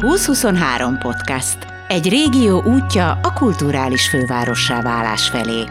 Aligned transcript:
2023 0.00 0.98
podcast. 0.98 1.58
Egy 1.88 2.08
régió 2.08 2.62
útja 2.62 3.10
a 3.22 3.32
kulturális 3.32 4.08
fővárossá 4.08 4.82
válás 4.82 5.28
felé. 5.28 5.64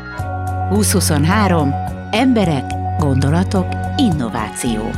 2023. 0.70 1.74
Emberek, 2.12 2.64
gondolatok, 2.98 3.68
innováció. 3.98 4.92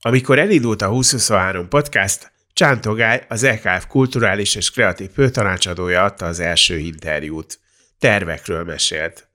Amikor 0.00 0.38
elindult 0.38 0.82
a 0.82 0.88
2023 0.88 1.68
podcast, 1.68 2.32
Csántogály, 2.52 3.24
az 3.28 3.42
EKF 3.42 3.86
kulturális 3.86 4.54
és 4.54 4.70
kreatív 4.70 5.10
főtanácsadója 5.10 6.02
adta 6.02 6.26
az 6.26 6.40
első 6.40 6.78
interjút. 6.78 7.58
Tervekről 7.98 8.64
mesélt. 8.64 9.29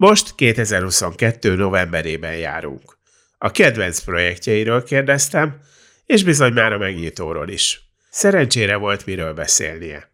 Most 0.00 0.34
2022. 0.34 1.54
novemberében 1.54 2.36
járunk. 2.36 2.98
A 3.38 3.50
kedvenc 3.50 4.00
projektjeiről 4.00 4.84
kérdeztem, 4.84 5.60
és 6.06 6.24
bizony 6.24 6.52
már 6.52 6.72
a 6.72 6.78
megnyitóról 6.78 7.48
is. 7.48 7.80
Szerencsére 8.10 8.76
volt 8.76 9.06
miről 9.06 9.34
beszélnie. 9.34 10.10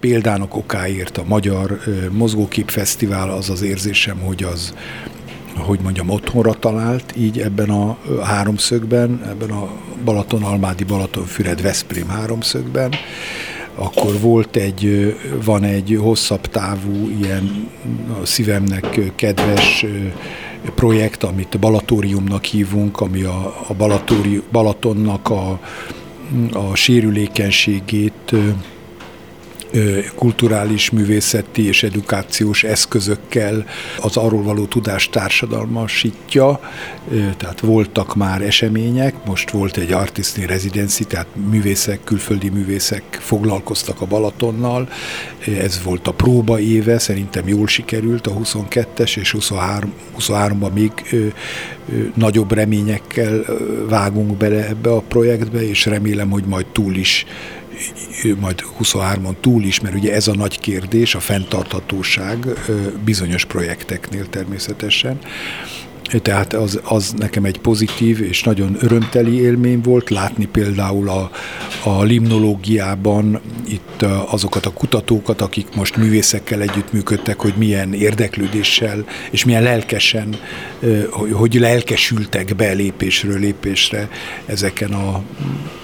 Példának 0.00 0.54
okáért 0.54 1.18
a 1.18 1.24
Magyar 1.24 1.80
Mozgókép 2.10 2.68
Fesztivál 2.68 3.30
az 3.30 3.50
az 3.50 3.62
érzésem, 3.62 4.18
hogy 4.18 4.42
az 4.42 4.74
hogy 5.56 5.80
mondjam, 5.80 6.08
otthonra 6.08 6.52
talált, 6.52 7.16
így 7.16 7.40
ebben 7.40 7.70
a 7.70 7.98
háromszögben, 8.22 9.24
ebben 9.28 9.50
a 9.50 9.70
Balaton-Almádi, 10.04 10.84
Balaton-Füred, 10.84 11.62
Veszprém 11.62 12.08
háromszögben. 12.08 12.94
Akkor 13.74 14.20
volt 14.20 14.56
egy, 14.56 15.14
van 15.44 15.64
egy 15.64 15.96
hosszabb 16.00 16.40
távú, 16.40 17.10
ilyen 17.20 17.68
a 18.22 18.26
szívemnek 18.26 19.12
kedves 19.14 19.86
projekt, 20.74 21.22
amit 21.22 21.58
Balatóriumnak 21.58 22.44
hívunk, 22.44 23.00
ami 23.00 23.22
a, 23.22 23.64
a 23.68 23.74
Balatóri, 23.74 24.42
Balatonnak 24.52 25.30
a, 25.30 25.60
a 26.52 26.74
sérülékenységét 26.74 28.34
kulturális, 30.14 30.90
művészeti 30.90 31.66
és 31.66 31.82
edukációs 31.82 32.64
eszközökkel 32.64 33.66
az 34.00 34.16
arról 34.16 34.42
való 34.42 34.64
tudást 34.64 35.10
társadalmasítja, 35.10 36.60
tehát 37.36 37.60
voltak 37.60 38.14
már 38.14 38.42
események, 38.42 39.14
most 39.26 39.50
volt 39.50 39.76
egy 39.76 39.92
artisti 39.92 40.46
residency, 40.46 41.04
tehát 41.04 41.26
művészek, 41.50 42.00
külföldi 42.04 42.48
művészek 42.48 43.18
foglalkoztak 43.20 44.00
a 44.00 44.06
Balatonnal, 44.06 44.88
ez 45.62 45.80
volt 45.84 46.08
a 46.08 46.12
próba 46.12 46.60
éve, 46.60 46.98
szerintem 46.98 47.48
jól 47.48 47.66
sikerült 47.66 48.26
a 48.26 48.32
22-es, 48.32 49.16
és 49.18 49.30
23, 49.30 49.92
23-ban 50.18 50.72
még 50.72 50.92
nagyobb 52.14 52.52
reményekkel 52.52 53.44
vágunk 53.88 54.36
bele 54.36 54.68
ebbe 54.68 54.90
a 54.90 55.00
projektbe, 55.00 55.68
és 55.68 55.86
remélem, 55.86 56.30
hogy 56.30 56.44
majd 56.44 56.66
túl 56.66 56.94
is 56.94 57.26
majd 58.40 58.64
23-on 58.82 59.34
túl 59.40 59.62
is, 59.62 59.80
mert 59.80 59.94
ugye 59.94 60.12
ez 60.12 60.28
a 60.28 60.34
nagy 60.34 60.60
kérdés, 60.60 61.14
a 61.14 61.20
fenntarthatóság 61.20 62.46
bizonyos 63.04 63.44
projekteknél 63.44 64.28
természetesen. 64.28 65.18
Tehát 66.04 66.52
az, 66.52 66.80
az 66.84 67.14
nekem 67.16 67.44
egy 67.44 67.58
pozitív 67.58 68.22
és 68.22 68.42
nagyon 68.42 68.76
örömteli 68.80 69.40
élmény 69.40 69.80
volt 69.80 70.10
látni 70.10 70.46
például 70.46 71.08
a, 71.08 71.30
a 71.84 72.02
limnológiában 72.02 73.40
itt 73.68 74.02
azokat 74.30 74.66
a 74.66 74.72
kutatókat, 74.72 75.40
akik 75.40 75.66
most 75.74 75.96
művészekkel 75.96 76.60
együttműködtek, 76.60 77.40
hogy 77.40 77.54
milyen 77.56 77.92
érdeklődéssel 77.92 79.04
és 79.30 79.44
milyen 79.44 79.62
lelkesen, 79.62 80.36
hogy 81.32 81.54
lelkesültek 81.54 82.56
be 82.56 82.72
lépésről 82.72 83.38
lépésre 83.38 84.08
ezeken 84.46 84.92
a, 84.92 85.22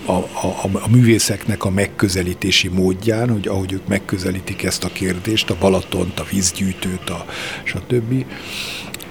a, 0.04 0.12
a, 0.12 0.68
a 0.72 0.88
művészeknek 0.90 1.64
a 1.64 1.70
megközelítési 1.70 2.68
módján, 2.68 3.30
hogy 3.30 3.48
ahogy 3.48 3.72
ők 3.72 3.86
megközelítik 3.86 4.62
ezt 4.62 4.84
a 4.84 4.88
kérdést, 4.92 5.50
a 5.50 5.56
Balatont, 5.60 6.20
a 6.20 6.26
vízgyűjtőt, 6.30 7.10
a 7.10 7.24
stb 7.64 8.24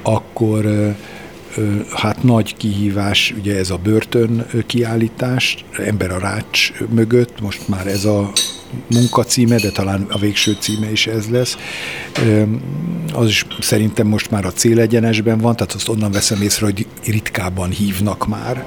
akkor 0.02 0.96
hát 1.92 2.24
nagy 2.24 2.58
kihívás 2.58 3.34
ugye 3.38 3.58
ez 3.58 3.70
a 3.70 3.78
börtön 3.78 4.46
kiállítás, 4.66 5.66
ember 5.86 6.12
a 6.12 6.20
rács 6.20 6.72
mögött, 6.90 7.42
most 7.42 7.68
már 7.68 7.88
ez 7.88 8.06
a 8.06 8.32
munkacíme, 8.88 9.56
de 9.56 9.70
talán 9.70 10.06
a 10.10 10.18
végső 10.18 10.58
címe 10.60 10.92
is 10.92 11.08
ez 11.08 11.30
lesz. 11.30 11.58
Az 13.14 13.28
is 13.28 13.46
szerintem 13.60 14.08
most 14.08 14.32
már 14.32 14.46
a 14.46 14.52
célegyenesben 14.52 15.38
van, 15.38 15.56
tehát 15.56 15.74
azt 15.74 15.90
onnan 15.90 16.12
veszem 16.12 16.42
észre, 16.42 16.66
hogy 16.66 16.88
ritkában 17.06 17.70
hívnak 17.70 18.28
már. 18.28 18.66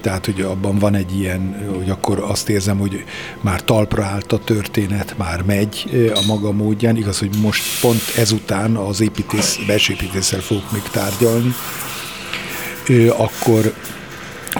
Tehát, 0.00 0.24
hogy 0.24 0.40
abban 0.40 0.78
van 0.78 0.94
egy 0.94 1.18
ilyen, 1.18 1.70
hogy 1.78 1.90
akkor 1.90 2.18
azt 2.18 2.48
érzem, 2.48 2.78
hogy 2.78 3.04
már 3.40 3.64
talpra 3.64 4.04
állt 4.04 4.32
a 4.32 4.38
történet, 4.38 5.14
már 5.18 5.42
megy 5.42 6.10
a 6.14 6.22
maga 6.26 6.52
módján. 6.52 6.96
Igaz, 6.96 7.18
hogy 7.18 7.30
most 7.42 7.62
pont 7.80 8.02
ezután 8.16 8.76
az 8.76 9.00
építész, 9.00 9.58
belső 9.66 9.92
építéssel 9.92 10.40
fogok 10.40 10.72
még 10.72 10.82
tárgyalni, 10.82 11.54
akkor 13.16 13.74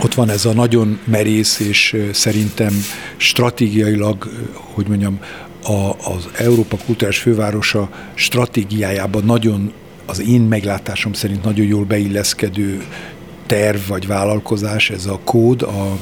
ott 0.02 0.14
van 0.14 0.30
ez 0.30 0.44
a 0.44 0.52
nagyon 0.52 0.98
merész 1.04 1.58
és 1.58 1.96
szerintem 2.12 2.84
stratégiailag, 3.16 4.30
hogy 4.54 4.88
mondjam, 4.88 5.20
a, 5.64 5.90
az 6.12 6.28
Európa 6.36 6.76
Kultúrás 6.86 7.18
Fővárosa 7.18 7.90
stratégiájában 8.14 9.24
nagyon, 9.24 9.72
az 10.06 10.20
én 10.20 10.40
meglátásom 10.40 11.12
szerint 11.12 11.44
nagyon 11.44 11.66
jól 11.66 11.84
beilleszkedő 11.84 12.82
terv 13.52 13.80
vagy 13.88 14.06
vállalkozás, 14.06 14.90
ez 14.90 15.06
a 15.06 15.20
kód, 15.24 15.62
a, 15.62 15.98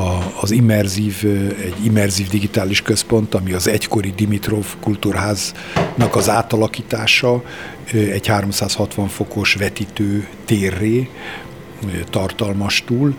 a, 0.00 0.32
az 0.40 0.50
immerzív, 0.50 1.14
egy 1.64 1.84
immerzív 1.84 2.28
digitális 2.28 2.82
központ, 2.82 3.34
ami 3.34 3.52
az 3.52 3.68
egykori 3.68 4.12
Dimitrov 4.16 4.64
kultúrháznak 4.80 6.16
az 6.16 6.28
átalakítása, 6.28 7.42
egy 7.92 8.26
360 8.26 9.08
fokos 9.08 9.54
vetítő 9.54 10.28
térré, 10.44 11.08
tartalmas 12.10 12.84
túl. 12.86 13.14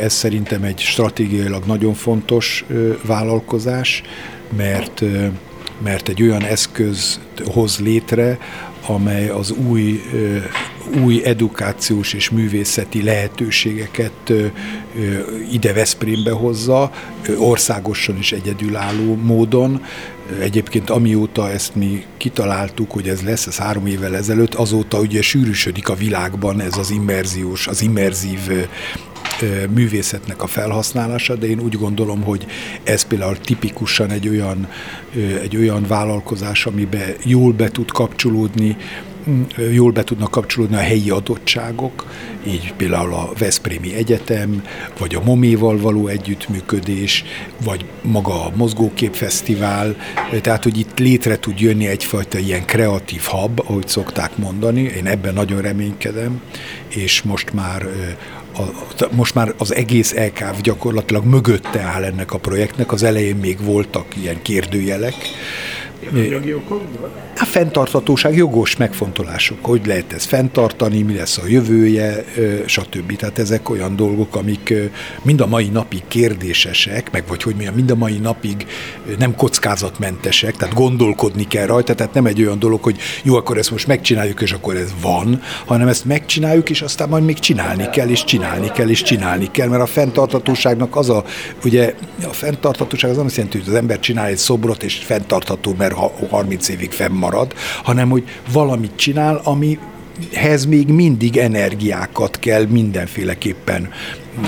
Ez 0.00 0.12
szerintem 0.12 0.62
egy 0.62 0.78
stratégiailag 0.78 1.64
nagyon 1.64 1.94
fontos 1.94 2.64
vállalkozás, 3.06 4.02
mert, 4.56 5.02
mert 5.82 6.08
egy 6.08 6.22
olyan 6.22 6.42
eszköz 6.42 7.20
hoz 7.44 7.78
létre, 7.78 8.38
amely 8.86 9.28
az 9.28 9.50
új, 9.50 10.00
új 11.04 11.20
edukációs 11.24 12.12
és 12.12 12.30
művészeti 12.30 13.02
lehetőségeket 13.02 14.32
ide 15.52 15.72
Veszprémbe 15.72 16.30
hozza, 16.30 16.90
országosan 17.38 18.18
is 18.18 18.32
egyedülálló 18.32 19.14
módon. 19.14 19.82
Egyébként 20.40 20.90
amióta 20.90 21.50
ezt 21.50 21.74
mi 21.74 22.04
kitaláltuk, 22.16 22.90
hogy 22.90 23.08
ez 23.08 23.22
lesz, 23.22 23.46
ez 23.46 23.56
három 23.56 23.86
évvel 23.86 24.16
ezelőtt, 24.16 24.54
azóta 24.54 25.00
ugye 25.00 25.22
sűrűsödik 25.22 25.88
a 25.88 25.94
világban 25.94 26.60
ez 26.60 26.76
az 26.76 26.90
immerziós, 26.90 27.66
az 27.66 27.82
immerzív 27.82 28.38
művészetnek 29.74 30.42
a 30.42 30.46
felhasználása, 30.46 31.34
de 31.34 31.46
én 31.46 31.60
úgy 31.60 31.78
gondolom, 31.78 32.22
hogy 32.22 32.46
ez 32.84 33.02
például 33.02 33.38
tipikusan 33.38 34.10
egy 34.10 34.28
olyan, 34.28 34.68
egy 35.42 35.56
olyan 35.56 35.84
vállalkozás, 35.88 36.66
amiben 36.66 37.14
jól 37.24 37.52
be 37.52 37.68
tud 37.68 37.90
kapcsolódni 37.90 38.76
jól 39.72 39.90
be 39.92 40.04
tudnak 40.04 40.30
kapcsolódni 40.30 40.76
a 40.76 40.80
helyi 40.80 41.10
adottságok, 41.10 42.06
így 42.46 42.72
például 42.76 43.12
a 43.12 43.30
Veszprémi 43.38 43.94
Egyetem, 43.94 44.62
vagy 44.98 45.14
a 45.14 45.22
Moméval 45.24 45.78
való 45.78 46.06
együttműködés, 46.06 47.24
vagy 47.64 47.84
maga 48.02 48.44
a 48.44 48.52
Mozgóképfesztivál, 48.54 49.96
tehát 50.40 50.62
hogy 50.62 50.78
itt 50.78 50.98
létre 50.98 51.38
tud 51.38 51.60
jönni 51.60 51.86
egyfajta 51.86 52.38
ilyen 52.38 52.64
kreatív 52.64 53.22
hub, 53.22 53.60
ahogy 53.66 53.88
szokták 53.88 54.36
mondani, 54.36 54.80
én 54.80 55.06
ebben 55.06 55.34
nagyon 55.34 55.60
reménykedem, 55.60 56.40
és 56.88 57.22
most 57.22 57.52
már 57.52 57.86
a, 58.58 58.62
most 59.10 59.34
már 59.34 59.54
az 59.58 59.74
egész 59.74 60.14
LKV 60.14 60.60
gyakorlatilag 60.60 61.24
mögötte 61.24 61.80
áll 61.80 62.02
ennek 62.02 62.32
a 62.32 62.38
projektnek, 62.38 62.92
az 62.92 63.02
elején 63.02 63.36
még 63.36 63.64
voltak 63.64 64.06
ilyen 64.16 64.42
kérdőjelek, 64.42 65.14
Jogi 66.12 66.54
okokból? 66.54 67.10
A 67.36 67.44
fenntarthatóság 67.44 68.36
jogos 68.36 68.76
megfontolások, 68.76 69.64
hogy 69.64 69.86
lehet 69.86 70.12
ez 70.12 70.24
fenntartani, 70.24 71.02
mi 71.02 71.14
lesz 71.14 71.38
a 71.38 71.46
jövője, 71.46 72.24
stb. 72.66 73.16
Tehát 73.16 73.38
ezek 73.38 73.70
olyan 73.70 73.96
dolgok, 73.96 74.36
amik 74.36 74.74
mind 75.22 75.40
a 75.40 75.46
mai 75.46 75.68
napig 75.68 76.02
kérdésesek, 76.08 77.12
meg 77.12 77.24
vagy 77.28 77.42
hogy 77.42 77.54
milyen, 77.54 77.72
mind 77.72 77.90
a 77.90 77.94
mai 77.94 78.18
napig 78.18 78.66
nem 79.18 79.34
kockázatmentesek, 79.34 80.56
tehát 80.56 80.74
gondolkodni 80.74 81.46
kell 81.46 81.66
rajta, 81.66 81.94
tehát 81.94 82.14
nem 82.14 82.26
egy 82.26 82.42
olyan 82.42 82.58
dolog, 82.58 82.82
hogy 82.82 82.98
jó, 83.22 83.34
akkor 83.34 83.58
ezt 83.58 83.70
most 83.70 83.86
megcsináljuk, 83.86 84.40
és 84.40 84.52
akkor 84.52 84.76
ez 84.76 84.94
van, 85.00 85.40
hanem 85.64 85.88
ezt 85.88 86.04
megcsináljuk, 86.04 86.70
és 86.70 86.82
aztán 86.82 87.08
majd 87.08 87.24
még 87.24 87.38
csinálni 87.38 87.90
kell, 87.90 88.08
és 88.08 88.24
csinálni 88.24 88.70
kell, 88.74 88.88
és 88.88 89.02
csinálni 89.02 89.50
kell, 89.50 89.68
mert 89.68 89.82
a 89.82 89.86
fenntarthatóságnak 89.86 90.96
az 90.96 91.10
a, 91.10 91.24
ugye 91.64 91.94
a 92.22 92.32
fenntarthatóság 92.32 93.10
az 93.10 93.16
nem 93.16 93.26
azt 93.26 93.36
jelenti, 93.36 93.58
hogy 93.58 93.68
az 93.68 93.74
ember 93.74 94.00
csinál 94.00 94.26
egy 94.26 94.36
szobrot, 94.36 94.82
és 94.82 94.94
fenntartható, 94.94 95.74
mert 95.78 95.94
30 96.30 96.68
évig 96.68 96.90
fennmarad, 96.90 97.54
hanem 97.82 98.08
hogy 98.08 98.24
valamit 98.52 98.96
csinál, 98.96 99.40
ami 99.44 99.78
hez 100.32 100.64
még 100.64 100.88
mindig 100.88 101.36
energiákat 101.36 102.38
kell 102.38 102.64
mindenféleképpen 102.66 103.90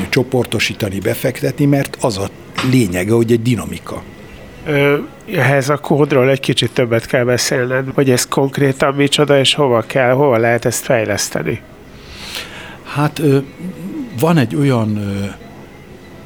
csoportosítani, 0.09 0.99
befektetni, 0.99 1.65
mert 1.65 1.97
az 2.01 2.19
a 2.19 2.29
lényege, 2.71 3.13
hogy 3.13 3.33
egy 3.33 3.43
dinamika. 3.43 4.03
Ehhez 5.33 5.69
a 5.69 5.77
kódról 5.77 6.31
egy 6.31 6.41
kicsit 6.41 6.73
többet 6.73 7.07
kell 7.07 7.25
beszélned, 7.25 7.87
hogy 7.95 8.11
ez 8.11 8.27
konkrétan 8.27 8.95
micsoda, 8.95 9.39
és 9.39 9.55
hova 9.55 9.81
kell, 9.81 10.13
hova 10.13 10.37
lehet 10.37 10.65
ezt 10.65 10.85
fejleszteni? 10.85 11.61
Hát 12.83 13.21
van 14.21 14.37
egy 14.37 14.57
olyan 14.57 15.17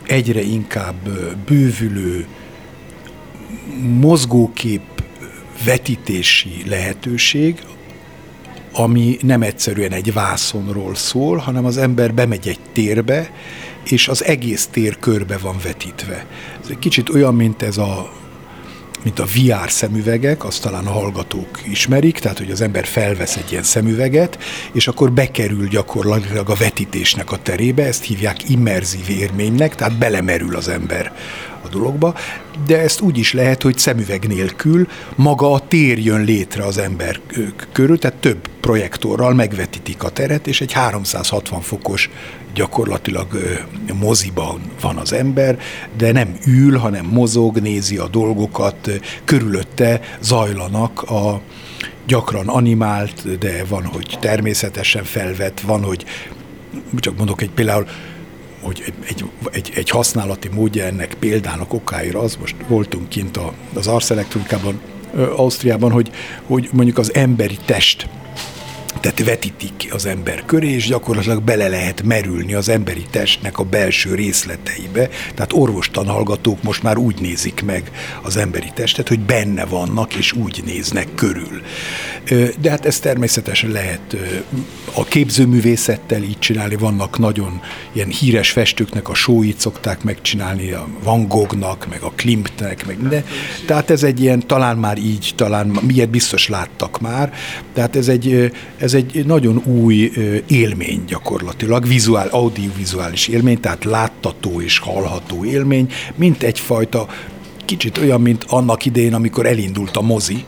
egyre 0.06 0.40
inkább 0.40 1.08
bővülő 1.46 2.26
mozgókép 4.00 4.80
vetítési 5.64 6.62
lehetőség, 6.66 7.56
ami 8.72 9.16
nem 9.20 9.42
egyszerűen 9.42 9.92
egy 9.92 10.12
vászonról 10.12 10.94
szól, 10.94 11.36
hanem 11.36 11.64
az 11.64 11.76
ember 11.76 12.14
bemegy 12.14 12.48
egy 12.48 12.60
térbe, 12.72 13.30
és 13.84 14.08
az 14.08 14.24
egész 14.24 14.66
tér 14.66 14.98
körbe 14.98 15.38
van 15.38 15.56
vetítve. 15.62 16.26
Ez 16.62 16.68
egy 16.70 16.78
kicsit 16.78 17.08
olyan, 17.08 17.34
mint 17.34 17.62
ez 17.62 17.78
a 17.78 18.12
mint 19.02 19.18
a 19.18 19.24
VR 19.24 19.70
szemüvegek, 19.70 20.44
azt 20.44 20.62
talán 20.62 20.86
a 20.86 20.90
hallgatók 20.90 21.60
ismerik, 21.64 22.18
tehát 22.18 22.38
hogy 22.38 22.50
az 22.50 22.60
ember 22.60 22.86
felvesz 22.86 23.36
egy 23.36 23.50
ilyen 23.50 23.62
szemüveget, 23.62 24.38
és 24.72 24.88
akkor 24.88 25.12
bekerül 25.12 25.68
gyakorlatilag 25.68 26.50
a 26.50 26.54
vetítésnek 26.54 27.32
a 27.32 27.36
terébe, 27.36 27.86
ezt 27.86 28.04
hívják 28.04 28.48
immerzív 28.48 29.10
érménynek, 29.10 29.74
tehát 29.74 29.98
belemerül 29.98 30.56
az 30.56 30.68
ember 30.68 31.12
a 31.64 31.68
dologba, 31.68 32.14
de 32.66 32.80
ezt 32.80 33.00
úgy 33.00 33.18
is 33.18 33.32
lehet, 33.32 33.62
hogy 33.62 33.78
szemüveg 33.78 34.26
nélkül 34.26 34.88
maga 35.14 35.52
a 35.52 35.66
tér 35.68 35.98
jön 35.98 36.24
létre 36.24 36.64
az 36.64 36.78
ember 36.78 37.20
körül, 37.72 37.98
tehát 37.98 38.16
több 38.16 38.48
projektorral 38.60 39.34
megvetítik 39.34 40.02
a 40.02 40.08
teret, 40.08 40.46
és 40.46 40.60
egy 40.60 40.72
360 40.72 41.60
fokos 41.60 42.10
gyakorlatilag 42.54 43.26
moziban 44.00 44.60
van 44.80 44.96
az 44.96 45.12
ember, 45.12 45.58
de 45.96 46.12
nem 46.12 46.36
ül, 46.46 46.76
hanem 46.76 47.06
mozog, 47.06 47.58
nézi 47.58 47.96
a 47.96 48.08
dolgokat, 48.08 48.90
körülötte 49.24 50.00
zajlanak 50.20 51.02
a 51.02 51.40
gyakran 52.06 52.48
animált, 52.48 53.38
de 53.38 53.64
van, 53.68 53.84
hogy 53.84 54.16
természetesen 54.20 55.04
felvett, 55.04 55.60
van, 55.60 55.82
hogy 55.82 56.04
csak 56.96 57.16
mondok 57.16 57.42
egy 57.42 57.50
például 57.50 57.86
hogy 58.62 58.82
egy, 58.86 59.24
egy, 59.50 59.72
egy, 59.74 59.90
használati 59.90 60.48
módja 60.48 60.84
ennek 60.84 61.14
példának 61.14 61.72
okáira 61.72 62.20
az, 62.20 62.36
most 62.36 62.56
voltunk 62.68 63.08
kint 63.08 63.36
a, 63.36 63.52
az 63.74 63.86
Ars 63.86 64.10
Electronicában, 64.10 64.80
Ausztriában, 65.36 65.90
hogy, 65.90 66.10
hogy 66.46 66.68
mondjuk 66.72 66.98
az 66.98 67.14
emberi 67.14 67.58
test 67.64 68.08
tehát 69.02 69.24
vetítik 69.24 69.88
az 69.90 70.06
ember 70.06 70.44
köré, 70.44 70.68
és 70.68 70.86
gyakorlatilag 70.86 71.42
bele 71.42 71.68
lehet 71.68 72.02
merülni 72.02 72.54
az 72.54 72.68
emberi 72.68 73.04
testnek 73.10 73.58
a 73.58 73.64
belső 73.64 74.14
részleteibe. 74.14 75.08
Tehát 75.34 75.52
orvostan 75.52 76.06
hallgatók 76.06 76.62
most 76.62 76.82
már 76.82 76.96
úgy 76.96 77.20
nézik 77.20 77.62
meg 77.64 77.90
az 78.22 78.36
emberi 78.36 78.70
testet, 78.74 79.08
hogy 79.08 79.20
benne 79.20 79.64
vannak, 79.64 80.14
és 80.14 80.32
úgy 80.32 80.62
néznek 80.66 81.14
körül. 81.14 81.62
De 82.60 82.70
hát 82.70 82.86
ez 82.86 82.98
természetesen 82.98 83.70
lehet 83.70 84.16
a 84.94 85.04
képzőművészettel 85.04 86.22
így 86.22 86.38
csinálni, 86.38 86.76
vannak 86.76 87.18
nagyon 87.18 87.60
ilyen 87.92 88.08
híres 88.08 88.50
festőknek 88.50 89.08
a 89.08 89.14
sóit 89.14 89.60
szokták 89.60 90.02
megcsinálni, 90.02 90.72
a 90.72 90.88
Van 91.02 91.28
Goghnak, 91.28 91.86
meg 91.90 92.02
a 92.02 92.12
Klimtnek, 92.16 92.86
meg 92.86 93.00
minden. 93.00 93.24
Tehát 93.66 93.90
ez 93.90 94.02
egy 94.02 94.20
ilyen, 94.20 94.46
talán 94.46 94.76
már 94.76 94.98
így, 94.98 95.32
talán 95.36 95.66
miért 95.66 96.10
biztos 96.10 96.48
láttak 96.48 97.00
már, 97.00 97.32
tehát 97.74 97.96
ez 97.96 98.08
egy, 98.08 98.52
ez 98.76 98.91
egy 98.94 99.26
nagyon 99.26 99.62
új 99.64 100.12
élmény 100.46 101.04
gyakorlatilag, 101.06 101.86
vizuál, 101.86 102.28
audiovizuális 102.28 103.28
élmény, 103.28 103.60
tehát 103.60 103.84
láttató 103.84 104.60
és 104.60 104.78
hallható 104.78 105.44
élmény, 105.44 105.92
mint 106.14 106.42
egyfajta 106.42 107.06
kicsit 107.64 107.98
olyan, 107.98 108.20
mint 108.20 108.44
annak 108.48 108.84
idején, 108.84 109.14
amikor 109.14 109.46
elindult 109.46 109.96
a 109.96 110.02
mozi, 110.02 110.44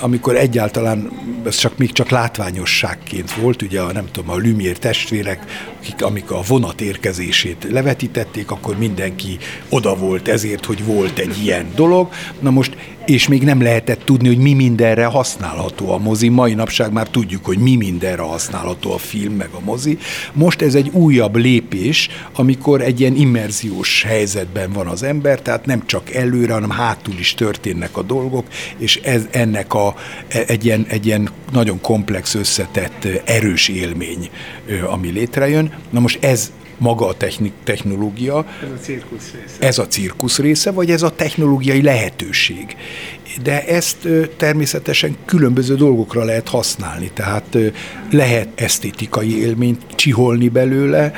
amikor 0.00 0.36
egyáltalán 0.36 1.10
ez 1.44 1.56
csak 1.56 1.78
még 1.78 1.92
csak 1.92 2.10
látványosságként 2.10 3.32
volt, 3.32 3.62
ugye 3.62 3.80
a, 3.80 3.92
nem 3.92 4.08
tudom, 4.12 4.30
a 4.30 4.36
Lumière 4.36 4.78
testvérek, 4.78 5.44
akik 5.80 6.02
amikor 6.02 6.36
a 6.36 6.42
vonat 6.46 6.80
érkezését 6.80 7.66
levetítették, 7.70 8.50
akkor 8.50 8.78
mindenki 8.78 9.38
oda 9.68 9.96
volt 9.96 10.28
ezért, 10.28 10.64
hogy 10.64 10.84
volt 10.84 11.18
egy 11.18 11.38
ilyen 11.42 11.66
dolog. 11.74 12.08
Na 12.40 12.50
most 12.50 12.76
és 13.06 13.28
még 13.28 13.42
nem 13.42 13.62
lehetett 13.62 14.04
tudni, 14.04 14.28
hogy 14.28 14.38
mi 14.38 14.54
mindenre 14.54 15.04
használható 15.04 15.92
a 15.92 15.98
mozi. 15.98 16.28
Mai 16.28 16.54
napság 16.54 16.92
már 16.92 17.08
tudjuk, 17.08 17.44
hogy 17.44 17.58
mi 17.58 17.76
mindenre 17.76 18.22
használható 18.22 18.92
a 18.92 18.98
film, 18.98 19.32
meg 19.32 19.48
a 19.52 19.60
mozi. 19.64 19.98
Most 20.32 20.62
ez 20.62 20.74
egy 20.74 20.88
újabb 20.92 21.36
lépés, 21.36 22.08
amikor 22.34 22.80
egy 22.80 23.00
ilyen 23.00 23.16
immerziós 23.16 24.02
helyzetben 24.02 24.72
van 24.72 24.86
az 24.86 25.02
ember, 25.02 25.40
tehát 25.40 25.66
nem 25.66 25.86
csak 25.86 26.14
előre, 26.14 26.52
hanem 26.52 26.70
hátul 26.70 27.14
is 27.18 27.34
történnek 27.34 27.96
a 27.96 28.02
dolgok, 28.02 28.46
és 28.76 28.96
ez 28.96 29.26
ennek 29.30 29.74
a, 29.74 29.94
egy, 30.28 30.64
ilyen, 30.64 30.86
egy 30.88 31.06
ilyen 31.06 31.30
nagyon 31.52 31.80
komplex, 31.80 32.34
összetett, 32.34 33.04
erős 33.24 33.68
élmény, 33.68 34.30
ami 34.90 35.08
létrejön. 35.08 35.72
Na 35.90 36.00
most 36.00 36.24
ez 36.24 36.52
maga 36.78 37.06
a 37.06 37.14
technik, 37.14 37.52
technológia. 37.64 38.46
Ez 38.62 38.70
a 38.70 38.78
cirkusz 38.82 39.32
része. 39.32 39.66
Ez 39.66 39.78
a 39.78 39.86
cirkusz 39.86 40.38
része, 40.38 40.70
vagy 40.70 40.90
ez 40.90 41.02
a 41.02 41.10
technológiai 41.10 41.82
lehetőség. 41.82 42.76
De 43.42 43.66
ezt 43.66 44.08
természetesen 44.36 45.16
különböző 45.24 45.74
dolgokra 45.74 46.24
lehet 46.24 46.48
használni, 46.48 47.10
tehát 47.14 47.56
lehet 48.10 48.48
esztétikai 48.54 49.40
élményt 49.40 49.82
csiholni 49.94 50.48
belőle, 50.48 51.12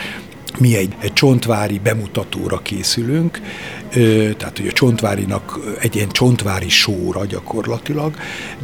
mi 0.58 0.76
egy, 0.76 0.94
egy 1.00 1.12
csontvári 1.12 1.81
bemutatóra 1.82 2.58
készülünk, 2.58 3.40
tehát 4.37 4.58
hogy 4.58 4.66
a 4.66 4.72
csontvárinak 4.72 5.58
egy 5.81 5.96
ilyen 5.96 6.08
csontvári 6.08 6.69
sóra 6.69 7.25
gyakorlatilag, 7.26 8.14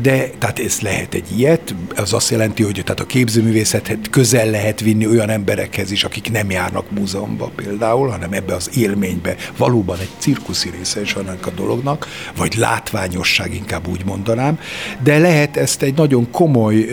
de 0.02 0.30
tehát 0.38 0.58
ez 0.58 0.80
lehet 0.80 1.14
egy 1.14 1.38
ilyet, 1.38 1.74
az 1.96 2.12
azt 2.12 2.30
jelenti, 2.30 2.62
hogy 2.62 2.80
tehát 2.84 3.00
a 3.00 3.06
képzőművészetet 3.06 4.10
közel 4.10 4.50
lehet 4.50 4.80
vinni 4.80 5.06
olyan 5.06 5.30
emberekhez 5.30 5.90
is, 5.90 6.04
akik 6.04 6.30
nem 6.30 6.50
járnak 6.50 6.90
múzeumba 6.90 7.50
például, 7.56 8.08
hanem 8.08 8.32
ebbe 8.32 8.54
az 8.54 8.70
élménybe. 8.76 9.36
Valóban 9.56 9.98
egy 9.98 10.10
cirkuszi 10.18 10.70
része 10.78 11.00
is 11.00 11.14
annak 11.14 11.46
a 11.46 11.50
dolognak, 11.50 12.08
vagy 12.36 12.54
látványosság 12.54 13.54
inkább 13.54 13.88
úgy 13.88 14.04
mondanám, 14.04 14.58
de 15.02 15.18
lehet 15.18 15.56
ezt 15.56 15.82
egy 15.82 15.94
nagyon 15.94 16.30
komoly, 16.30 16.86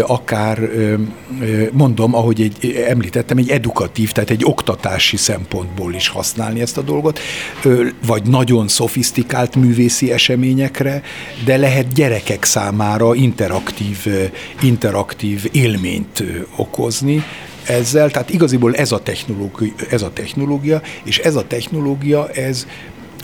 akár 0.00 0.70
mondom, 1.72 2.14
ahogy 2.14 2.40
egy, 2.40 2.84
említettem, 2.88 3.38
egy 3.38 3.50
edukatív, 3.94 4.12
tehát 4.12 4.30
egy 4.30 4.44
oktatási 4.44 5.16
szempontból 5.16 5.94
is 5.94 6.08
használni 6.08 6.60
ezt 6.60 6.76
a 6.78 6.82
dolgot, 6.82 7.20
vagy 8.06 8.22
nagyon 8.22 8.68
szofisztikált 8.68 9.54
művészi 9.54 10.12
eseményekre, 10.12 11.02
de 11.44 11.56
lehet 11.56 11.92
gyerekek 11.92 12.44
számára 12.44 13.14
interaktív, 13.14 14.06
interaktív 14.60 15.48
élményt 15.52 16.22
okozni, 16.56 17.22
ezzel, 17.66 18.10
tehát 18.10 18.30
igaziból 18.30 18.74
ez 18.74 18.92
a 18.92 18.98
technológia, 18.98 19.72
ez 19.90 20.02
a 20.02 20.10
technológia, 20.12 20.82
és 21.04 21.18
ez 21.18 21.36
a 21.36 21.46
technológia, 21.46 22.28
ez 22.28 22.66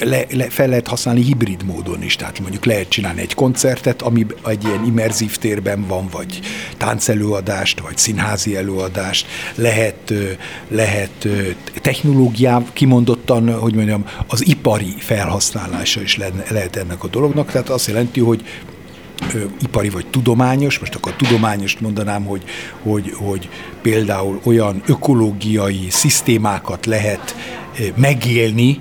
le, 0.00 0.24
le, 0.30 0.50
fel 0.50 0.68
lehet 0.68 0.86
használni 0.86 1.22
hibrid 1.22 1.64
módon 1.64 2.02
is, 2.02 2.16
tehát 2.16 2.40
mondjuk 2.40 2.64
lehet 2.64 2.88
csinálni 2.88 3.20
egy 3.20 3.34
koncertet, 3.34 4.02
ami 4.02 4.26
egy 4.46 4.64
ilyen 4.64 4.84
immerzív 4.84 5.36
térben 5.36 5.86
van, 5.86 6.08
vagy 6.12 6.40
táncelőadást, 6.76 7.80
vagy 7.80 7.96
színházi 7.96 8.56
előadást, 8.56 9.26
lehet, 9.54 10.12
lehet 10.68 11.28
technológiá 11.74 12.62
kimondottan, 12.72 13.58
hogy 13.58 13.74
mondjam, 13.74 14.04
az 14.26 14.46
ipari 14.46 14.94
felhasználása 14.98 16.00
is 16.00 16.16
le, 16.16 16.28
lehet 16.50 16.76
ennek 16.76 17.04
a 17.04 17.08
dolognak, 17.08 17.50
tehát 17.50 17.68
azt 17.68 17.86
jelenti, 17.86 18.20
hogy 18.20 18.44
ipari 19.62 19.88
vagy 19.88 20.06
tudományos, 20.06 20.78
most 20.78 20.94
akkor 20.94 21.12
tudományost 21.12 21.80
mondanám, 21.80 22.24
hogy, 22.24 22.42
hogy, 22.82 23.12
hogy 23.16 23.48
például 23.82 24.40
olyan 24.44 24.82
ökológiai 24.86 25.86
szisztémákat 25.90 26.86
lehet 26.86 27.34
megélni, 27.96 28.80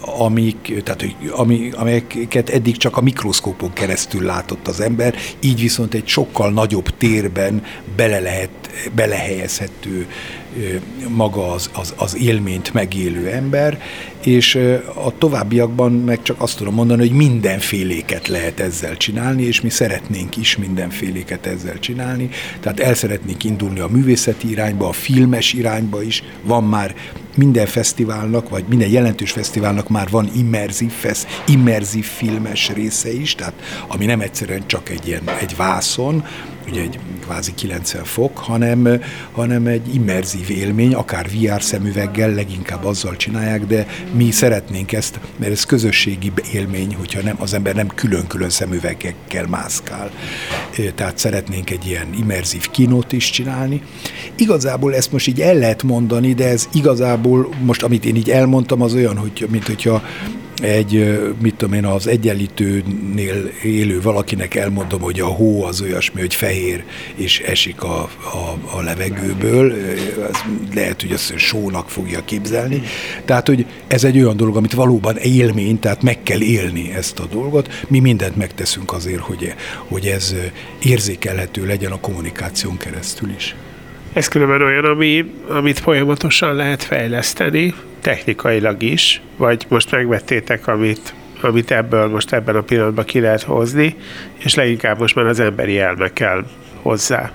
amik, 0.00 0.82
tehát, 0.82 1.06
ami, 1.30 1.70
amelyeket 1.76 2.48
eddig 2.48 2.76
csak 2.76 2.96
a 2.96 3.00
mikroszkópon 3.00 3.72
keresztül 3.72 4.22
látott 4.22 4.68
az 4.68 4.80
ember, 4.80 5.14
így 5.40 5.60
viszont 5.60 5.94
egy 5.94 6.06
sokkal 6.06 6.50
nagyobb 6.50 6.96
térben 6.96 7.62
bele 7.96 8.20
lehet, 8.20 8.50
belehelyezhető 8.94 10.06
maga 11.08 11.52
az, 11.52 11.70
az, 11.72 11.94
az 11.96 12.16
élményt 12.16 12.72
megélő 12.72 13.28
ember, 13.28 13.80
és 14.24 14.54
a 14.94 15.18
továbbiakban 15.18 15.92
meg 15.92 16.22
csak 16.22 16.42
azt 16.42 16.56
tudom 16.56 16.74
mondani, 16.74 17.08
hogy 17.08 17.16
mindenféléket 17.16 18.28
lehet 18.28 18.60
ezzel 18.60 18.96
csinálni, 18.96 19.42
és 19.42 19.60
mi 19.60 19.70
szeretnénk 19.70 20.36
is 20.36 20.56
mindenféléket 20.56 21.46
ezzel 21.46 21.78
csinálni, 21.78 22.28
tehát 22.60 22.80
el 22.80 22.94
szeretnénk 22.94 23.44
indulni 23.44 23.78
a 23.78 23.88
művészeti 23.88 24.50
irányba, 24.50 24.88
a 24.88 24.92
filmes 24.92 25.52
irányba 25.52 26.02
is, 26.02 26.22
van 26.42 26.64
már 26.64 26.94
minden 27.34 27.66
fesztiválnak, 27.66 28.48
vagy 28.48 28.64
minden 28.68 28.88
jelentős 28.88 29.30
fesztiválnak 29.30 29.45
már 29.88 30.08
van 30.10 30.30
immerzív, 30.34 30.90
fesz, 30.90 31.26
immerzív 31.46 32.04
filmes 32.04 32.68
része 32.68 33.12
is, 33.12 33.34
tehát 33.34 33.54
ami 33.88 34.06
nem 34.06 34.20
egyszerűen 34.20 34.66
csak 34.66 34.88
egy 34.88 35.06
ilyen 35.06 35.28
egy 35.40 35.56
vászon, 35.56 36.24
ugye 36.70 36.80
egy 36.80 36.98
kvázi 37.20 37.54
90 37.54 38.04
fok, 38.04 38.38
hanem, 38.38 39.00
hanem 39.32 39.66
egy 39.66 39.94
immerzív 39.94 40.50
élmény, 40.50 40.94
akár 40.94 41.28
VR 41.30 41.62
szemüveggel, 41.62 42.30
leginkább 42.30 42.84
azzal 42.84 43.16
csinálják, 43.16 43.66
de 43.66 43.86
mi 44.12 44.30
szeretnénk 44.30 44.92
ezt, 44.92 45.20
mert 45.36 45.52
ez 45.52 45.64
közösségi 45.64 46.32
élmény, 46.52 46.94
hogyha 46.94 47.22
nem, 47.22 47.36
az 47.38 47.54
ember 47.54 47.74
nem 47.74 47.86
külön-külön 47.86 48.50
szemüvegekkel 48.50 49.46
mászkál. 49.46 50.10
Tehát 50.94 51.18
szeretnénk 51.18 51.70
egy 51.70 51.86
ilyen 51.86 52.06
immerzív 52.18 52.70
kinót 52.70 53.12
is 53.12 53.30
csinálni. 53.30 53.82
Igazából 54.36 54.94
ezt 54.94 55.12
most 55.12 55.26
így 55.26 55.40
el 55.40 55.54
lehet 55.54 55.82
mondani, 55.82 56.34
de 56.34 56.48
ez 56.48 56.68
igazából 56.72 57.48
most, 57.62 57.82
amit 57.82 58.04
én 58.04 58.16
így 58.16 58.30
elmondtam, 58.30 58.82
az 58.82 58.94
olyan, 58.94 59.16
hogy, 59.16 59.46
mint 59.50 59.66
hogyha 59.66 60.02
egy, 60.62 61.20
mit 61.42 61.54
tudom 61.54 61.74
én, 61.74 61.84
az 61.84 62.06
egyenlítőnél 62.06 63.50
élő 63.62 64.00
valakinek 64.00 64.54
elmondom, 64.54 65.00
hogy 65.00 65.20
a 65.20 65.26
hó 65.26 65.64
az 65.64 65.80
olyasmi, 65.80 66.20
hogy 66.20 66.34
fehér, 66.34 66.84
és 67.14 67.40
esik 67.40 67.82
a, 67.82 68.02
a, 68.32 68.58
a 68.76 68.82
levegőből, 68.82 69.74
az 70.30 70.42
lehet, 70.74 71.00
hogy 71.00 71.12
azt 71.12 71.38
sónak 71.38 71.90
fogja 71.90 72.24
képzelni. 72.24 72.82
Tehát, 73.24 73.46
hogy 73.46 73.66
ez 73.86 74.04
egy 74.04 74.16
olyan 74.16 74.36
dolog, 74.36 74.56
amit 74.56 74.72
valóban 74.72 75.16
élmény, 75.16 75.78
tehát 75.78 76.02
meg 76.02 76.22
kell 76.22 76.40
élni 76.40 76.92
ezt 76.92 77.18
a 77.18 77.26
dolgot. 77.26 77.84
Mi 77.88 77.98
mindent 77.98 78.36
megteszünk 78.36 78.92
azért, 78.92 79.20
hogy, 79.20 79.54
hogy 79.88 80.06
ez 80.06 80.34
érzékelhető 80.82 81.66
legyen 81.66 81.92
a 81.92 82.00
kommunikáción 82.00 82.76
keresztül 82.76 83.30
is. 83.36 83.54
Ez 84.16 84.28
különben 84.28 84.62
olyan, 84.62 84.84
ami, 84.84 85.32
amit 85.48 85.78
folyamatosan 85.78 86.54
lehet 86.54 86.82
fejleszteni, 86.82 87.74
technikailag 88.00 88.82
is, 88.82 89.20
vagy 89.36 89.66
most 89.68 89.90
megvettétek, 89.90 90.66
amit, 90.66 91.14
amit 91.40 91.70
ebből 91.70 92.08
most 92.08 92.32
ebben 92.32 92.56
a 92.56 92.60
pillanatban 92.60 93.04
ki 93.04 93.20
lehet 93.20 93.42
hozni, 93.42 93.96
és 94.36 94.54
leginkább 94.54 94.98
most 94.98 95.14
már 95.14 95.26
az 95.26 95.40
emberi 95.40 95.78
elme 95.78 96.12
kell 96.12 96.44
hozzá. 96.82 97.32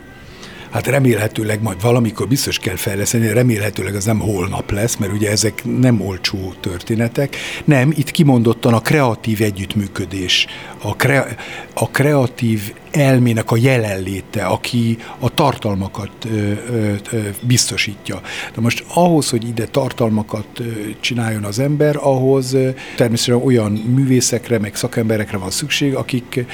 Hát 0.72 0.88
remélhetőleg 0.88 1.62
majd 1.62 1.82
valamikor 1.82 2.28
biztos 2.28 2.60
kell 2.60 2.76
fejleszteni, 2.76 3.34
remélhetőleg 3.34 3.96
az 3.96 4.06
nem 4.06 4.20
holnap 4.20 4.72
lesz, 4.72 4.96
mert 4.96 5.14
ugye 5.14 5.30
ezek 5.30 5.64
nem 5.80 6.02
olcsó 6.02 6.54
történetek. 6.60 7.36
Nem, 7.66 7.94
itt 7.96 8.12
kimondottan 8.12 8.74
a 8.74 8.80
kreatív 8.80 9.42
együttműködés, 9.42 10.48
a, 10.82 10.96
kre, 10.96 11.36
a 11.74 11.90
kreatív 11.90 12.74
elmének 12.92 13.52
a 13.52 13.58
jelenléte, 13.58 14.46
aki 14.46 14.98
a 15.20 15.34
tartalmakat 15.34 16.12
ö, 16.26 16.52
ö, 16.70 16.94
ö, 17.12 17.20
biztosítja. 17.42 18.22
De 18.56 18.62
most 18.62 18.84
ahhoz, 18.94 19.30
hogy 19.30 19.48
ide 19.48 19.66
tartalmakat 19.66 20.62
csináljon 21.00 21.44
az 21.44 21.60
ember, 21.60 21.96
ahhoz 22.00 22.58
természetesen 22.96 23.46
olyan 23.46 23.72
művészekre, 23.72 24.60
meg 24.60 24.76
szakemberekre 24.76 25.38
van 25.38 25.52
szükség, 25.52 25.96
akik 25.96 26.46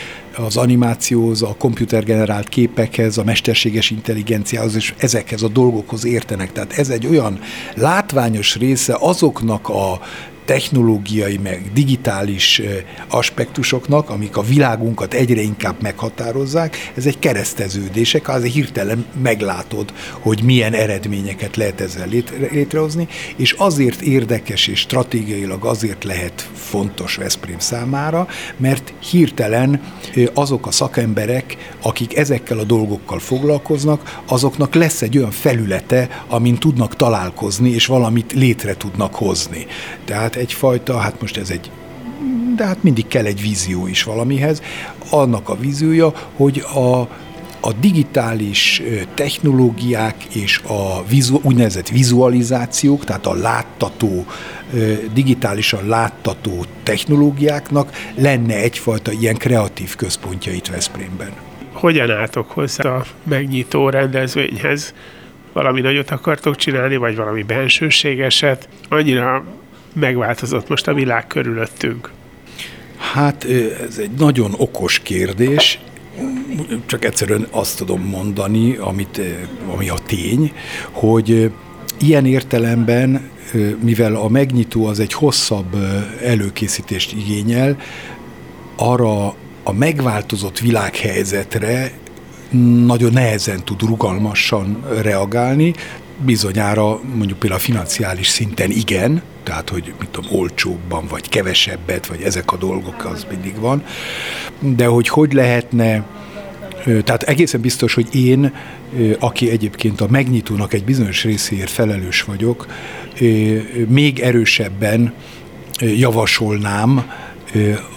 az 0.45 0.57
animációhoz, 0.57 1.41
a 1.41 1.55
komputergenerált 1.57 2.49
képekhez, 2.49 3.17
a 3.17 3.23
mesterséges 3.23 3.89
intelligenciához 3.89 4.75
és 4.75 4.93
ezekhez 4.97 5.41
a 5.41 5.47
dolgokhoz 5.47 6.05
értenek. 6.05 6.51
Tehát 6.51 6.73
ez 6.73 6.89
egy 6.89 7.07
olyan 7.07 7.39
látványos 7.75 8.55
része 8.55 8.97
azoknak 8.99 9.69
a 9.69 9.99
technológiai, 10.47 11.37
meg 11.37 11.71
digitális 11.73 12.61
aspektusoknak, 13.07 14.09
amik 14.09 14.37
a 14.37 14.41
világunkat 14.41 15.13
egyre 15.13 15.41
inkább 15.41 15.81
meghatározzák, 15.81 16.91
ez 16.95 17.05
egy 17.05 17.19
kereszteződések, 17.19 18.29
azért 18.29 18.53
hirtelen 18.53 19.05
meglátod, 19.21 19.93
hogy 20.11 20.41
milyen 20.43 20.73
eredményeket 20.73 21.55
lehet 21.55 21.81
ezzel 21.81 22.07
létrehozni, 22.51 23.07
és 23.35 23.51
azért 23.51 24.01
érdekes 24.01 24.67
és 24.67 24.79
stratégiailag 24.79 25.65
azért 25.65 26.03
lehet 26.03 26.49
fontos 26.53 27.15
Veszprém 27.15 27.59
számára, 27.59 28.27
mert 28.57 28.93
hirtelen 29.11 29.81
azok 30.33 30.67
a 30.67 30.71
szakemberek, 30.71 31.73
akik 31.81 32.17
ezekkel 32.17 32.59
a 32.59 32.63
dolgokkal 32.63 33.19
foglalkoznak, 33.19 34.21
azoknak 34.27 34.75
lesz 34.75 35.01
egy 35.01 35.17
olyan 35.17 35.31
felülete, 35.31 36.23
amin 36.27 36.55
tudnak 36.55 36.95
találkozni, 36.95 37.69
és 37.69 37.85
valamit 37.85 38.33
létre 38.33 38.75
tudnak 38.75 39.15
hozni. 39.15 39.65
Tehát 40.05 40.35
egyfajta, 40.37 40.97
hát 40.97 41.21
most 41.21 41.37
ez 41.37 41.49
egy 41.49 41.71
de 42.55 42.65
hát 42.65 42.83
mindig 42.83 43.07
kell 43.07 43.25
egy 43.25 43.41
vízió 43.41 43.87
is 43.87 44.03
valamihez. 44.03 44.61
Annak 45.09 45.49
a 45.49 45.57
víziója, 45.57 46.11
hogy 46.35 46.63
a, 46.73 46.99
a 47.59 47.73
digitális 47.79 48.81
technológiák 49.13 50.23
és 50.35 50.61
a 50.67 51.05
vizu, 51.09 51.39
úgynevezett 51.43 51.87
vizualizációk, 51.87 53.05
tehát 53.05 53.25
a 53.25 53.33
láttató, 53.33 54.25
digitálisan 55.13 55.87
láttató 55.87 56.65
technológiáknak 56.83 57.91
lenne 58.15 58.55
egyfajta 58.55 59.11
ilyen 59.11 59.35
kreatív 59.35 59.95
központja 59.95 60.51
itt 60.51 60.67
Veszprémben. 60.67 61.31
Hogyan 61.71 62.11
álltok 62.11 62.51
hozzá 62.51 62.89
a 62.89 63.05
megnyitó 63.23 63.89
rendezvényhez? 63.89 64.93
Valami 65.53 65.81
nagyot 65.81 66.11
akartok 66.11 66.55
csinálni, 66.55 66.95
vagy 66.95 67.15
valami 67.15 67.43
bensőségeset? 67.43 68.69
Annyira 68.89 69.43
megváltozott 69.99 70.69
most 70.69 70.87
a 70.87 70.93
világ 70.93 71.27
körülöttünk? 71.27 72.11
Hát 72.97 73.45
ez 73.87 73.97
egy 73.97 74.11
nagyon 74.17 74.53
okos 74.57 74.99
kérdés. 74.99 75.79
Csak 76.85 77.05
egyszerűen 77.05 77.47
azt 77.51 77.77
tudom 77.77 78.01
mondani, 78.01 78.75
amit, 78.75 79.21
ami 79.73 79.89
a 79.89 79.97
tény, 80.05 80.51
hogy 80.91 81.51
ilyen 81.99 82.25
értelemben, 82.25 83.29
mivel 83.79 84.15
a 84.15 84.29
megnyitó 84.29 84.85
az 84.85 84.99
egy 84.99 85.13
hosszabb 85.13 85.75
előkészítést 86.23 87.13
igényel, 87.13 87.77
arra 88.75 89.25
a 89.63 89.71
megváltozott 89.73 90.59
világhelyzetre 90.59 91.91
nagyon 92.85 93.13
nehezen 93.13 93.63
tud 93.63 93.81
rugalmasan 93.81 94.83
reagálni, 95.01 95.73
bizonyára 96.25 96.99
mondjuk 97.15 97.39
például 97.39 97.61
a 97.61 97.63
financiális 97.63 98.27
szinten 98.27 98.71
igen, 98.71 99.21
tehát 99.47 99.69
hogy 99.69 99.93
mit 99.99 100.09
tudom, 100.09 100.39
olcsóbban, 100.39 101.05
vagy 101.07 101.29
kevesebbet, 101.29 102.07
vagy 102.07 102.21
ezek 102.21 102.51
a 102.51 102.57
dolgok, 102.57 103.05
az 103.05 103.25
mindig 103.29 103.59
van. 103.59 103.83
De 104.59 104.85
hogy 104.85 105.07
hogy 105.07 105.33
lehetne 105.33 106.05
tehát 106.83 107.23
egészen 107.23 107.61
biztos, 107.61 107.93
hogy 107.93 108.15
én, 108.15 108.53
aki 109.19 109.49
egyébként 109.49 110.01
a 110.01 110.07
megnyitónak 110.09 110.73
egy 110.73 110.83
bizonyos 110.83 111.23
részéért 111.23 111.69
felelős 111.69 112.21
vagyok, 112.21 112.67
még 113.87 114.19
erősebben 114.19 115.13
javasolnám 115.79 117.11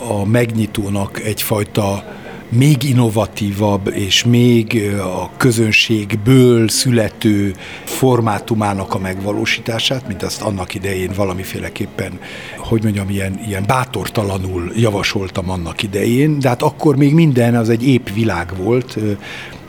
a 0.08 0.24
megnyitónak 0.24 1.20
egyfajta 1.20 2.14
még 2.50 2.82
innovatívabb 2.82 3.92
és 3.94 4.24
még 4.24 4.92
a 5.02 5.30
közönségből 5.36 6.68
születő 6.68 7.54
formátumának 7.84 8.94
a 8.94 8.98
megvalósítását, 8.98 10.08
mint 10.08 10.22
azt 10.22 10.42
annak 10.42 10.74
idején 10.74 11.10
valamiféleképpen, 11.16 12.18
hogy 12.58 12.82
mondjam, 12.82 13.10
ilyen, 13.10 13.40
ilyen 13.46 13.64
bátortalanul 13.66 14.72
javasoltam 14.76 15.50
annak 15.50 15.82
idején, 15.82 16.38
de 16.38 16.48
hát 16.48 16.62
akkor 16.62 16.96
még 16.96 17.14
minden 17.14 17.56
az 17.56 17.68
egy 17.68 17.86
épp 17.86 18.08
világ 18.14 18.56
volt, 18.56 18.98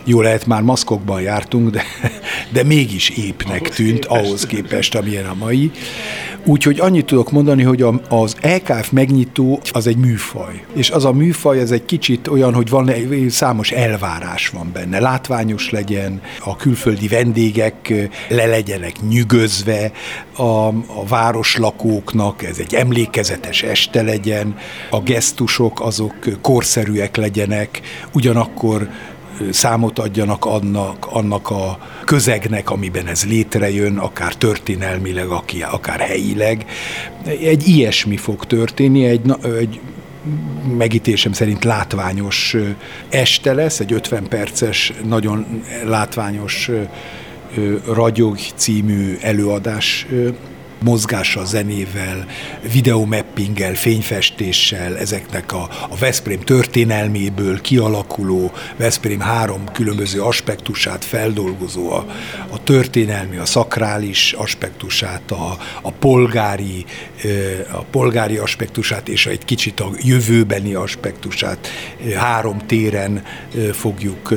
jó 0.04 0.20
lehet 0.20 0.46
már 0.46 0.62
maszkokban 0.62 1.20
jártunk, 1.20 1.70
de, 1.70 1.82
de 2.52 2.62
mégis 2.62 3.08
épnek 3.08 3.68
tűnt 3.68 4.04
ahhoz 4.04 4.46
képest, 4.46 4.94
amilyen 4.94 5.26
a 5.26 5.34
mai. 5.34 5.70
Úgyhogy 6.44 6.80
annyit 6.80 7.06
tudok 7.06 7.30
mondani, 7.30 7.62
hogy 7.62 7.84
az 8.08 8.36
LKF 8.42 8.90
megnyitó 8.90 9.60
az 9.72 9.86
egy 9.86 9.96
műfaj. 9.96 10.64
És 10.72 10.90
az 10.90 11.04
a 11.04 11.12
műfaj, 11.12 11.58
ez 11.58 11.70
egy 11.70 11.84
kicsit 11.84 12.28
olyan, 12.28 12.54
hogy 12.54 12.68
van 12.68 12.90
számos 13.28 13.70
elvárás 13.70 14.48
van 14.48 14.70
benne. 14.72 15.00
Látványos 15.00 15.70
legyen, 15.70 16.20
a 16.44 16.56
külföldi 16.56 17.08
vendégek 17.08 17.92
le 18.28 18.46
legyenek 18.46 18.92
nyűgözve, 19.08 19.92
a, 20.36 20.42
a 20.66 21.06
városlakóknak 21.08 22.42
ez 22.42 22.58
egy 22.58 22.74
emlékezetes 22.74 23.62
este 23.62 24.02
legyen, 24.02 24.56
a 24.90 25.00
gesztusok 25.00 25.80
azok 25.80 26.14
korszerűek 26.40 27.16
legyenek, 27.16 27.80
ugyanakkor 28.12 28.88
számot 29.50 29.98
adjanak 29.98 30.44
annak, 30.44 31.06
annak 31.10 31.50
a 31.50 31.78
közegnek, 32.04 32.70
amiben 32.70 33.06
ez 33.06 33.26
létrejön, 33.26 33.98
akár 33.98 34.34
történelmileg, 34.34 35.26
akár 35.70 36.00
helyileg. 36.00 36.66
Egy 37.24 37.68
ilyesmi 37.68 38.16
fog 38.16 38.46
történni, 38.46 39.04
egy, 39.04 39.20
egy 39.58 39.80
megítésem 40.76 41.32
szerint 41.32 41.64
látványos 41.64 42.56
este 43.08 43.52
lesz, 43.52 43.80
egy 43.80 43.92
50 43.92 44.28
perces, 44.28 44.92
nagyon 45.04 45.62
látványos 45.84 46.70
Ragyog 47.86 48.38
című 48.54 49.16
előadás 49.20 50.06
mozgással, 50.82 51.46
zenével, 51.46 52.26
videomappinggel, 52.72 53.74
fényfestéssel, 53.74 54.98
ezeknek 54.98 55.52
a, 55.52 55.68
a 55.90 55.96
Veszprém 55.98 56.40
történelméből 56.40 57.60
kialakuló, 57.60 58.52
Veszprém 58.76 59.20
három 59.20 59.64
különböző 59.72 60.20
aspektusát 60.20 61.04
feldolgozó, 61.04 61.92
a, 61.92 62.06
a 62.48 62.62
történelmi, 62.62 63.36
a 63.36 63.44
szakrális 63.44 64.32
aspektusát, 64.32 65.30
a, 65.30 65.58
a 65.82 65.90
polgári, 65.90 66.84
a 67.72 67.82
polgári 67.82 68.36
aspektusát 68.36 69.08
és 69.08 69.26
egy 69.26 69.44
kicsit 69.44 69.80
a 69.80 69.90
jövőbeni 69.98 70.74
aspektusát. 70.74 71.68
Három 72.16 72.58
téren 72.66 73.24
fogjuk 73.72 74.34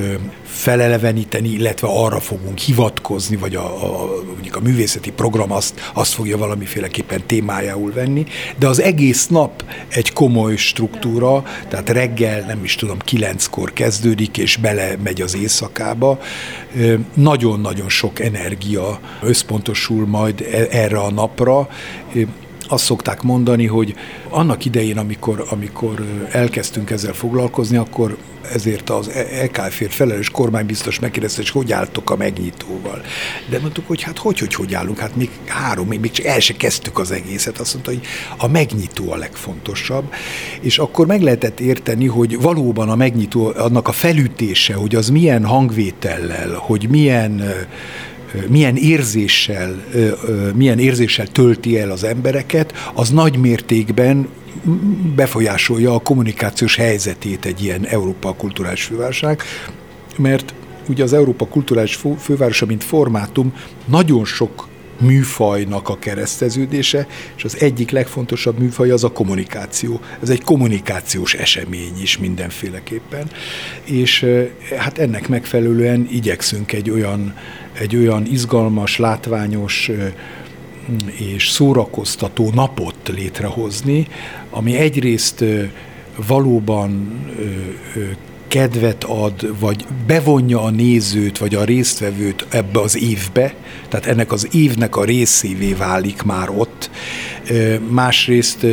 feleleveníteni, 0.55 1.49
illetve 1.49 1.87
arra 1.91 2.19
fogunk 2.19 2.57
hivatkozni, 2.57 3.35
vagy 3.35 3.55
a, 3.55 3.65
a, 3.65 4.05
mondjuk 4.33 4.55
a 4.55 4.59
művészeti 4.59 5.11
program 5.11 5.51
azt, 5.51 5.91
azt 5.93 6.13
fogja 6.13 6.37
valamiféleképpen 6.37 7.23
témájául 7.25 7.91
venni, 7.93 8.25
de 8.57 8.67
az 8.67 8.81
egész 8.81 9.27
nap 9.27 9.63
egy 9.87 10.13
komoly 10.13 10.55
struktúra, 10.55 11.43
tehát 11.67 11.89
reggel, 11.89 12.39
nem 12.47 12.63
is 12.63 12.75
tudom, 12.75 12.97
kilenckor 12.99 13.73
kezdődik, 13.73 14.37
és 14.37 14.57
bele 14.57 14.95
megy 15.03 15.21
az 15.21 15.35
éjszakába. 15.35 16.19
Nagyon-nagyon 17.13 17.89
sok 17.89 18.19
energia 18.19 18.99
összpontosul 19.21 20.07
majd 20.07 20.41
e, 20.41 20.67
erre 20.69 20.97
a 20.97 21.11
napra, 21.11 21.67
azt 22.67 22.83
szokták 22.83 23.21
mondani, 23.21 23.65
hogy 23.65 23.95
annak 24.29 24.65
idején, 24.65 24.97
amikor, 24.97 25.45
amikor 25.49 26.05
elkezdtünk 26.31 26.89
ezzel 26.89 27.13
foglalkozni, 27.13 27.77
akkor 27.77 28.17
ezért 28.53 28.89
az 28.89 29.09
EKF-ért 29.41 29.93
felelős 29.93 30.29
kormánybiztos 30.29 30.99
megkérdezte, 30.99 31.41
hogy 31.41 31.49
hogy 31.49 31.71
álltok 31.71 32.09
a 32.09 32.15
megnyitóval. 32.15 33.01
De 33.49 33.59
mondtuk, 33.59 33.87
hogy 33.87 34.01
hát 34.01 34.17
hogy, 34.17 34.39
hogy, 34.39 34.53
hogy 34.53 34.73
állunk, 34.73 34.99
hát 34.99 35.15
még 35.15 35.29
három, 35.45 35.87
még 35.87 36.11
csak 36.11 36.25
el 36.25 36.39
se 36.39 36.53
kezdtük 36.53 36.99
az 36.99 37.11
egészet. 37.11 37.59
Azt 37.59 37.73
mondta, 37.73 37.91
hogy 37.91 38.01
a 38.37 38.47
megnyitó 38.47 39.11
a 39.11 39.15
legfontosabb, 39.15 40.13
és 40.61 40.77
akkor 40.77 41.05
meg 41.05 41.21
lehetett 41.21 41.59
érteni, 41.59 42.07
hogy 42.07 42.41
valóban 42.41 42.89
a 42.89 42.95
megnyitó, 42.95 43.53
annak 43.57 43.87
a 43.87 43.91
felütése, 43.91 44.73
hogy 44.73 44.95
az 44.95 45.09
milyen 45.09 45.45
hangvétellel, 45.45 46.53
hogy 46.53 46.89
milyen 46.89 47.43
milyen 48.47 48.75
érzéssel, 48.75 49.83
milyen 50.55 50.79
érzéssel 50.79 51.27
tölti 51.27 51.79
el 51.79 51.91
az 51.91 52.03
embereket, 52.03 52.73
az 52.93 53.09
nagy 53.09 53.37
mértékben 53.37 54.27
befolyásolja 55.15 55.93
a 55.93 55.99
kommunikációs 55.99 56.75
helyzetét 56.75 57.45
egy 57.45 57.63
ilyen 57.63 57.85
Európa 57.85 58.33
kulturális 58.33 58.83
fővárság, 58.83 59.41
mert 60.17 60.53
ugye 60.89 61.03
az 61.03 61.13
Európa 61.13 61.47
kulturális 61.47 61.99
fővárosa, 62.19 62.65
mint 62.65 62.83
formátum, 62.83 63.53
nagyon 63.85 64.25
sok 64.25 64.67
műfajnak 64.99 65.89
a 65.89 65.99
kereszteződése, 65.99 67.07
és 67.37 67.43
az 67.43 67.61
egyik 67.61 67.91
legfontosabb 67.91 68.59
műfaj 68.59 68.89
az 68.89 69.03
a 69.03 69.11
kommunikáció. 69.11 69.99
Ez 70.21 70.29
egy 70.29 70.43
kommunikációs 70.43 71.33
esemény 71.33 72.01
is 72.01 72.17
mindenféleképpen, 72.17 73.29
és 73.83 74.25
hát 74.77 74.97
ennek 74.97 75.27
megfelelően 75.27 76.07
igyekszünk 76.11 76.73
egy 76.73 76.89
olyan, 76.89 77.35
egy 77.79 77.95
olyan 77.95 78.25
izgalmas, 78.25 78.97
látványos 78.97 79.91
és 81.17 81.49
szórakoztató 81.49 82.51
napot 82.53 83.11
létrehozni, 83.15 84.07
ami 84.49 84.75
egyrészt 84.75 85.43
valóban 86.27 87.19
kedvet 88.47 89.03
ad, 89.03 89.59
vagy 89.59 89.85
bevonja 90.07 90.63
a 90.63 90.69
nézőt, 90.69 91.37
vagy 91.37 91.55
a 91.55 91.63
résztvevőt 91.63 92.45
ebbe 92.49 92.79
az 92.79 92.97
évbe, 92.97 93.53
tehát 93.89 94.05
ennek 94.05 94.31
az 94.31 94.47
évnek 94.51 94.95
a 94.95 95.03
részévé 95.03 95.73
válik 95.73 96.23
már 96.23 96.49
ott. 96.49 96.89
Másrészt 97.89 98.65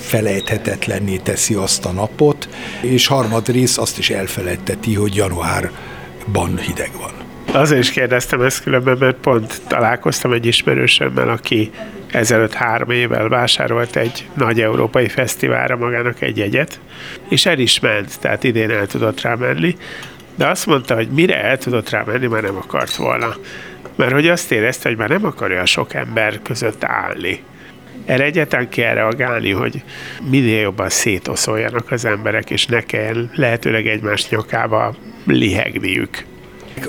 felejthetetlenné 0.00 1.16
teszi 1.16 1.54
azt 1.54 1.84
a 1.84 1.92
napot, 1.92 2.48
és 2.80 3.06
harmadrészt 3.06 3.78
azt 3.78 3.98
is 3.98 4.10
elfelejteti, 4.10 4.94
hogy 4.94 5.14
januárban 5.14 6.58
hideg 6.58 6.90
van. 6.98 7.21
Azért 7.52 7.80
is 7.80 7.90
kérdeztem 7.90 8.40
ezt 8.40 8.62
különben, 8.62 8.96
mert 8.98 9.16
pont 9.16 9.60
találkoztam 9.66 10.32
egy 10.32 10.46
ismerősömmel, 10.46 11.28
aki 11.28 11.70
ezelőtt 12.10 12.52
három 12.52 12.90
évvel 12.90 13.28
vásárolt 13.28 13.96
egy 13.96 14.28
nagy 14.34 14.60
európai 14.60 15.08
fesztiválra 15.08 15.76
magának 15.76 16.20
egy 16.20 16.36
jegyet, 16.36 16.80
és 17.28 17.46
el 17.46 17.58
is 17.58 17.80
ment, 17.80 18.20
tehát 18.20 18.44
idén 18.44 18.70
el 18.70 18.86
tudott 18.86 19.20
rá 19.20 19.34
menni, 19.34 19.76
de 20.34 20.46
azt 20.46 20.66
mondta, 20.66 20.94
hogy 20.94 21.08
mire 21.08 21.42
el 21.42 21.58
tudott 21.58 21.90
rá 21.90 22.02
menni, 22.06 22.26
már 22.26 22.42
nem 22.42 22.56
akart 22.56 22.96
volna. 22.96 23.34
Mert 23.94 24.12
hogy 24.12 24.28
azt 24.28 24.52
érezte, 24.52 24.88
hogy 24.88 24.98
már 24.98 25.08
nem 25.08 25.24
akar 25.24 25.50
olyan 25.50 25.66
sok 25.66 25.94
ember 25.94 26.42
között 26.42 26.84
állni. 26.84 27.42
Erre 28.04 28.24
egyetlen 28.24 28.68
kell 28.68 28.94
reagálni, 28.94 29.50
hogy 29.50 29.82
minél 30.30 30.60
jobban 30.60 30.88
szétoszoljanak 30.88 31.90
az 31.90 32.04
emberek, 32.04 32.50
és 32.50 32.66
ne 32.66 32.80
kell 32.80 33.28
lehetőleg 33.34 33.86
egymást 33.86 34.30
nyakába 34.30 34.94
lihegniük. 35.26 36.30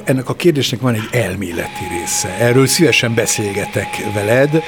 Ennek 0.04 0.30
a 0.30 0.34
kérdésnek 0.34 0.80
van 0.80 0.94
egy 0.94 1.08
elméleti 1.12 1.84
része. 2.00 2.38
Erről 2.40 2.68
szívesen 2.68 3.14
beszélgetek 3.14 3.88
veled 4.14 4.64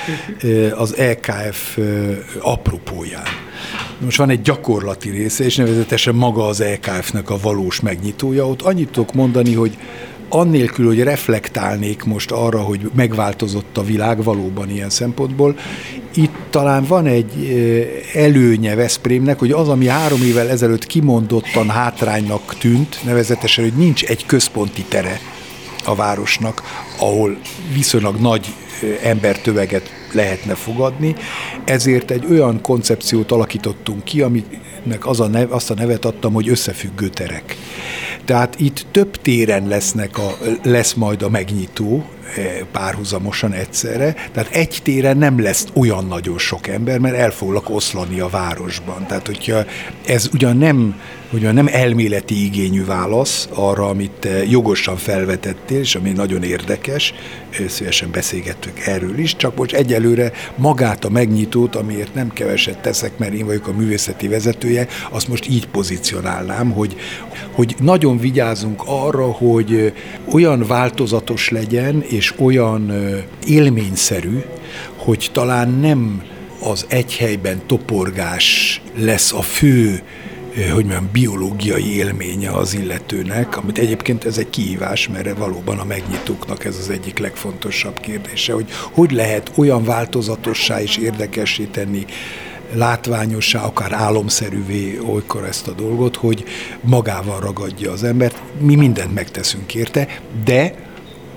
az 0.77 0.97
EKF 0.97 1.77
apropóján. 2.39 3.27
Most 3.99 4.17
van 4.17 4.29
egy 4.29 4.41
gyakorlati 4.41 5.09
része, 5.09 5.43
és 5.43 5.55
nevezetesen 5.55 6.15
maga 6.15 6.47
az 6.47 6.61
EKF-nek 6.61 7.29
a 7.29 7.37
valós 7.41 7.79
megnyitója. 7.79 8.47
Ott 8.47 8.61
annyit 8.61 8.89
tudok 8.91 9.13
mondani, 9.13 9.53
hogy 9.53 9.77
annélkül, 10.35 10.85
hogy 10.85 11.03
reflektálnék 11.03 12.03
most 12.03 12.31
arra, 12.31 12.59
hogy 12.59 12.89
megváltozott 12.95 13.77
a 13.77 13.83
világ 13.83 14.23
valóban 14.23 14.69
ilyen 14.69 14.89
szempontból, 14.89 15.55
itt 16.13 16.33
talán 16.49 16.83
van 16.83 17.05
egy 17.05 17.31
előnye 18.13 18.75
Veszprémnek, 18.75 19.39
hogy 19.39 19.51
az, 19.51 19.69
ami 19.69 19.87
három 19.87 20.21
évvel 20.21 20.49
ezelőtt 20.49 20.85
kimondottan 20.85 21.69
hátránynak 21.69 22.55
tűnt, 22.57 22.99
nevezetesen, 23.03 23.63
hogy 23.63 23.73
nincs 23.73 24.03
egy 24.03 24.25
központi 24.25 24.81
tere 24.81 25.19
a 25.85 25.95
városnak, 25.95 26.61
ahol 26.99 27.37
viszonylag 27.73 28.19
nagy 28.19 28.53
embertöveget 29.03 29.89
lehetne 30.11 30.55
fogadni, 30.55 31.15
ezért 31.65 32.11
egy 32.11 32.25
olyan 32.29 32.61
koncepciót 32.61 33.31
alakítottunk 33.31 34.03
ki, 34.03 34.21
aminek 34.21 35.05
az 35.05 35.19
a 35.19 35.27
nev, 35.27 35.53
azt 35.53 35.71
a 35.71 35.73
nevet 35.73 36.05
adtam, 36.05 36.33
hogy 36.33 36.49
összefüggő 36.49 37.07
terek. 37.07 37.57
Tehát 38.25 38.59
itt 38.59 38.85
több 38.91 39.15
téren 39.15 39.67
lesznek 39.67 40.17
a, 40.17 40.37
lesz 40.63 40.93
majd 40.93 41.21
a 41.21 41.29
megnyitó, 41.29 42.05
párhuzamosan 42.71 43.51
egyszerre. 43.53 44.13
Tehát 44.31 44.53
egy 44.53 44.79
téren 44.83 45.17
nem 45.17 45.41
lesz 45.41 45.67
olyan 45.73 46.05
nagyon 46.05 46.37
sok 46.37 46.67
ember, 46.67 46.99
mert 46.99 47.15
el 47.15 47.31
foglak 47.31 47.69
oszlani 47.69 48.19
a 48.19 48.27
városban. 48.27 49.05
Tehát, 49.07 49.25
hogyha 49.27 49.65
ez 50.05 50.29
ugyan 50.33 50.57
nem, 50.57 50.99
ugyan 51.31 51.53
nem 51.53 51.67
elméleti 51.71 52.45
igényű 52.45 52.85
válasz 52.85 53.49
arra, 53.53 53.87
amit 53.87 54.27
jogosan 54.49 54.97
felvetettél, 54.97 55.79
és 55.79 55.95
ami 55.95 56.11
nagyon 56.11 56.43
érdekes, 56.43 57.13
szívesen 57.67 58.11
beszélgettük 58.11 58.79
erről 58.85 59.17
is, 59.17 59.35
csak 59.35 59.55
most 59.55 59.73
egyelőre 59.73 60.31
magát 60.55 61.05
a 61.05 61.09
megnyitót, 61.09 61.75
amiért 61.75 62.13
nem 62.13 62.33
keveset 62.33 62.77
teszek, 62.77 63.17
mert 63.17 63.33
én 63.33 63.45
vagyok 63.45 63.67
a 63.67 63.73
művészeti 63.73 64.27
vezetője, 64.27 64.87
azt 65.11 65.27
most 65.27 65.47
így 65.47 65.67
pozícionálnám, 65.67 66.71
hogy, 66.71 66.95
hogy 67.51 67.75
nagyon 67.79 68.17
vigyázunk 68.17 68.83
arra, 68.85 69.25
hogy 69.25 69.93
olyan 70.31 70.67
változatos 70.67 71.49
legyen, 71.49 72.03
és 72.15 72.33
olyan 72.37 72.93
élményszerű, 73.47 74.43
hogy 74.95 75.29
talán 75.33 75.69
nem 75.69 76.23
az 76.59 76.85
egy 76.89 77.15
helyben 77.15 77.61
toporgás 77.65 78.81
lesz 78.95 79.33
a 79.33 79.41
fő 79.41 80.01
hogy 80.55 80.85
mondjam, 80.85 81.09
biológiai 81.11 81.95
élménye 81.95 82.51
az 82.51 82.73
illetőnek, 82.73 83.57
amit 83.57 83.77
egyébként 83.77 84.25
ez 84.25 84.37
egy 84.37 84.49
kihívás, 84.49 85.07
mert 85.07 85.37
valóban 85.37 85.79
a 85.79 85.83
megnyitóknak 85.83 86.65
ez 86.65 86.77
az 86.77 86.89
egyik 86.89 87.17
legfontosabb 87.17 87.99
kérdése, 87.99 88.53
hogy 88.53 88.69
hogy 88.91 89.11
lehet 89.11 89.51
olyan 89.55 89.83
változatossá 89.83 90.81
és 90.81 90.97
érdekessé 90.97 91.63
tenni 91.63 92.05
látványossá, 92.73 93.63
akár 93.63 93.91
álomszerűvé 93.93 94.99
olykor 95.07 95.43
ezt 95.43 95.67
a 95.67 95.71
dolgot, 95.71 96.15
hogy 96.15 96.43
magával 96.81 97.39
ragadja 97.39 97.91
az 97.91 98.03
embert. 98.03 98.41
Mi 98.59 98.75
mindent 98.75 99.13
megteszünk 99.13 99.75
érte, 99.75 100.07
de 100.45 100.84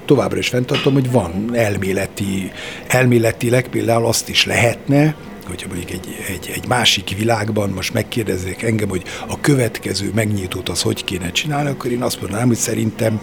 továbbra 0.08 0.38
is 0.38 0.48
fenntartom, 0.48 0.92
hogy 0.92 1.10
van 1.10 1.50
elméleti, 1.52 2.52
elméletileg 2.86 3.68
például 3.68 4.06
azt 4.06 4.28
is 4.28 4.46
lehetne, 4.46 5.14
hogyha 5.46 5.68
mondjuk 5.68 5.90
egy, 5.90 6.08
egy, 6.28 6.50
egy 6.54 6.68
másik 6.68 7.14
világban 7.18 7.70
most 7.70 7.92
megkérdezzék 7.92 8.62
engem, 8.62 8.88
hogy 8.88 9.02
a 9.26 9.40
következő 9.40 10.10
megnyitót 10.14 10.68
az 10.68 10.82
hogy 10.82 11.04
kéne 11.04 11.30
csinálni, 11.30 11.68
akkor 11.70 11.90
én 11.90 12.02
azt 12.02 12.20
mondanám, 12.20 12.46
hogy 12.46 12.56
szerintem 12.56 13.20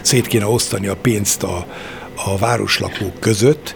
szét 0.00 0.26
kéne 0.26 0.46
osztani 0.46 0.86
a 0.86 0.96
pénzt 0.96 1.42
a, 1.42 1.66
a 2.24 2.38
városlakók 2.38 3.20
között, 3.20 3.74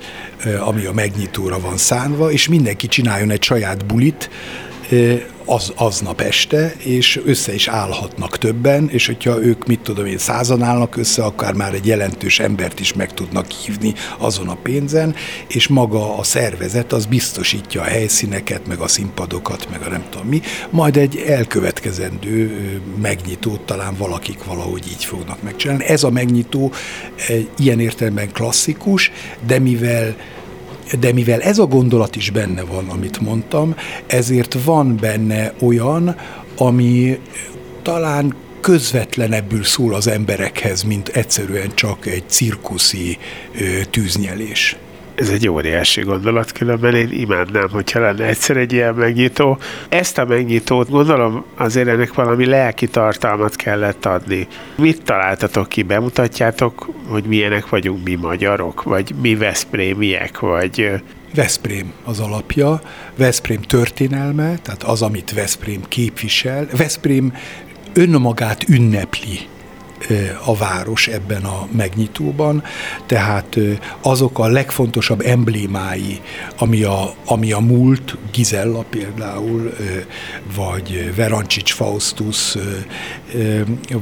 ami 0.61 0.85
a 0.85 0.93
megnyitóra 0.93 1.61
van 1.61 1.77
szánva, 1.77 2.31
és 2.31 2.49
mindenki 2.49 2.87
csináljon 2.87 3.31
egy 3.31 3.43
saját 3.43 3.87
bulit, 3.87 4.31
az, 5.45 5.73
aznap 5.77 6.21
este, 6.21 6.75
és 6.79 7.21
össze 7.25 7.55
is 7.55 7.69
állhatnak 7.69 8.39
többen, 8.39 8.89
és 8.91 9.07
hogyha 9.07 9.43
ők, 9.43 9.67
mit 9.67 9.81
tudom 9.81 10.07
én, 10.07 10.19
százan 10.19 10.63
állnak 10.63 10.97
össze, 10.97 11.25
akár 11.25 11.53
már 11.53 11.75
egy 11.75 11.87
jelentős 11.87 12.41
embert 12.41 12.81
is 12.81 12.93
meg 12.93 13.15
tudnak 13.15 13.51
hívni 13.51 13.95
azon 14.19 14.49
a 14.49 14.55
pénzen, 14.55 15.15
és 15.49 15.69
maga 15.69 16.19
a 16.19 16.23
szervezet 16.23 16.93
az 16.93 17.07
biztosítja 17.07 17.81
a 17.81 17.85
helyszíneket, 17.85 18.67
meg 18.67 18.79
a 18.79 18.89
színpadokat, 18.89 19.69
meg 19.71 19.83
a 19.83 19.89
nem 19.89 20.05
tudom 20.11 20.27
mi, 20.27 20.41
majd 20.71 20.97
egy 20.97 21.17
elkövetkezendő 21.17 22.61
megnyitót 23.03 23.61
talán 23.61 23.95
valakik 23.97 24.45
valahogy 24.45 24.87
így 24.89 25.05
fognak 25.05 25.43
megcsinálni. 25.43 25.85
Ez 25.85 26.03
a 26.03 26.11
megnyitó 26.11 26.73
ilyen 27.59 27.81
értelemben 27.81 28.33
klasszikus, 28.33 29.13
de 29.47 29.59
mivel 29.59 30.17
de 30.99 31.13
mivel 31.13 31.41
ez 31.41 31.59
a 31.59 31.67
gondolat 31.67 32.17
is 32.17 32.31
benne 32.31 32.63
van, 32.63 32.89
amit 32.89 33.21
mondtam, 33.21 33.75
ezért 34.07 34.65
van 34.65 34.97
benne 34.97 35.53
olyan, 35.61 36.17
ami 36.57 37.19
talán 37.83 38.35
közvetlenebbül 38.61 39.65
szól 39.65 39.95
az 39.95 40.07
emberekhez, 40.07 40.83
mint 40.83 41.09
egyszerűen 41.09 41.75
csak 41.75 42.07
egy 42.07 42.25
cirkuszi 42.27 43.19
tűznyelés. 43.91 44.77
Ez 45.21 45.29
egy 45.29 45.49
óriási 45.49 46.01
gondolat, 46.01 46.53
különben 46.53 46.95
én 46.95 47.09
imádnám, 47.13 47.69
hogyha 47.71 48.01
lenne 48.01 48.25
egyszer 48.25 48.57
egy 48.57 48.73
ilyen 48.73 48.95
megnyitó. 48.95 49.59
Ezt 49.89 50.19
a 50.19 50.25
megnyitót 50.25 50.91
gondolom 50.91 51.45
azért 51.57 51.89
ennek 51.89 52.15
valami 52.15 52.47
lelki 52.47 52.89
tartalmat 52.89 53.57
kellett 53.57 54.07
adni. 54.07 54.47
Mit 54.77 55.03
találtatok 55.03 55.69
ki? 55.69 55.83
Bemutatjátok, 55.83 56.91
hogy 57.09 57.25
milyenek 57.25 57.69
vagyunk 57.69 58.05
mi 58.05 58.15
magyarok, 58.15 58.83
vagy 58.83 59.15
mi 59.23 59.35
veszprémiek, 59.35 60.39
vagy 60.39 60.91
Veszprém 61.35 61.93
az 62.05 62.21
alapja, 62.21 62.81
Veszprém 63.17 63.61
történelme, 63.61 64.59
tehát 64.63 64.83
az, 64.83 65.03
amit 65.03 65.33
Veszprém 65.33 65.81
képvisel. 65.89 66.67
Veszprém 66.77 67.35
önmagát 67.93 68.69
ünnepli 68.69 69.39
a 70.45 70.57
város 70.57 71.07
ebben 71.07 71.45
a 71.45 71.69
megnyitóban, 71.77 72.63
tehát 73.07 73.57
azok 74.01 74.39
a 74.39 74.47
legfontosabb 74.47 75.21
emblémái, 75.21 76.21
ami 76.59 76.83
a, 76.83 77.15
ami 77.25 77.53
a 77.53 77.59
múlt, 77.59 78.17
Gizella 78.33 78.85
például, 78.91 79.73
vagy 80.55 81.15
Verancsics 81.17 81.73
Faustus, 81.73 82.57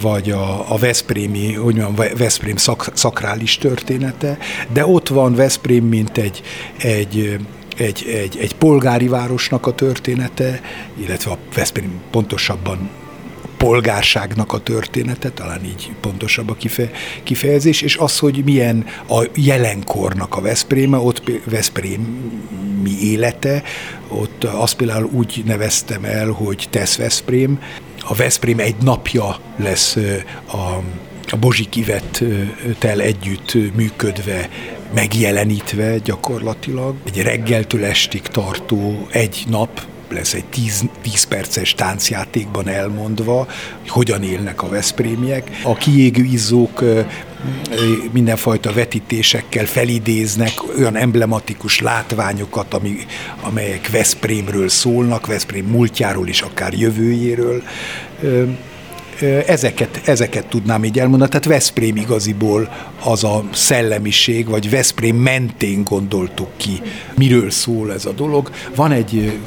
vagy 0.01 0.31
a, 0.31 0.73
a 0.73 0.77
Veszprémi, 0.77 1.53
hogy 1.53 1.75
mondjam, 1.75 2.07
Veszprém 2.17 2.57
szak, 2.57 2.91
szakrális 2.95 3.59
története, 3.59 4.39
de 4.73 4.87
ott 4.87 5.09
van 5.09 5.35
Veszprém, 5.35 5.85
mint 5.85 6.19
egy, 6.19 6.43
egy 6.79 7.39
egy, 7.77 8.07
egy, 8.09 8.39
egy 8.41 8.55
polgári 8.55 9.09
városnak 9.09 9.67
a 9.67 9.75
története, 9.75 10.61
illetve 10.95 11.31
a 11.31 11.39
Veszprém 11.55 12.01
pontosabban 12.11 12.91
polgárságnak 13.59 14.53
a 14.53 14.59
története, 14.59 15.31
talán 15.31 15.65
így 15.65 15.93
pontosabb 16.01 16.51
a 16.51 16.55
kife, 16.55 16.91
kifejezés, 17.23 17.83
és 17.83 17.97
az, 17.97 18.19
hogy 18.19 18.45
milyen 18.45 18.87
a 19.09 19.25
jelenkornak 19.35 20.37
a 20.37 20.41
Veszpréme, 20.41 20.97
ott 20.97 21.23
Veszprémi 21.45 23.01
élete, 23.03 23.63
ott 24.09 24.45
azt 24.45 24.77
például 24.77 25.11
úgy 25.13 25.43
neveztem 25.47 26.05
el, 26.05 26.31
hogy 26.31 26.67
Tesz 26.71 26.97
Veszprém, 26.97 27.61
a 28.01 28.15
Veszprém 28.15 28.59
egy 28.59 28.77
napja 28.83 29.37
lesz 29.57 29.97
a 30.47 30.83
a 31.31 31.37
Bozsik 31.37 31.77
Ivettel 31.77 33.01
együtt 33.01 33.55
működve, 33.77 34.49
megjelenítve 34.95 35.99
gyakorlatilag. 35.99 36.95
Egy 37.05 37.23
reggeltől 37.23 37.85
estig 37.85 38.23
tartó 38.23 39.07
egy 39.11 39.45
nap 39.49 39.87
lesz 40.13 40.35
egy 40.35 40.45
10, 40.45 40.85
10 41.03 41.25
perces 41.25 41.75
táncjátékban 41.75 42.69
elmondva, 42.69 43.47
hogy 43.81 43.89
hogyan 43.89 44.23
élnek 44.23 44.63
a 44.63 44.69
veszprémiek. 44.69 45.51
A 45.63 45.75
kiégő 45.75 46.25
izzók 46.25 46.85
mindenfajta 48.13 48.73
vetítésekkel 48.73 49.65
felidéznek 49.65 50.53
olyan 50.79 50.97
emblematikus 50.97 51.81
látványokat, 51.81 52.75
ami, 52.75 52.97
amelyek 53.41 53.91
Veszprémről 53.91 54.69
szólnak, 54.69 55.27
Veszprém 55.27 55.67
múltjáról 55.67 56.29
és 56.29 56.41
akár 56.41 56.73
jövőjéről 56.73 57.63
ezeket, 59.47 60.01
ezeket 60.05 60.47
tudnám 60.47 60.85
így 60.85 60.99
elmondani. 60.99 61.31
Tehát 61.31 61.47
Veszprém 61.47 61.97
igaziból 61.97 62.73
az 63.05 63.25
a 63.25 63.45
szellemiség, 63.53 64.49
vagy 64.49 64.71
Veszprém 64.71 65.17
mentén 65.17 65.85
gondoltuk 65.85 66.49
ki, 66.57 66.83
miről 67.17 67.51
szól 67.51 67.93
ez 67.93 68.05
a 68.05 68.13
dolog. 68.13 68.51
Van 68.75 68.93
egy, 68.93 69.39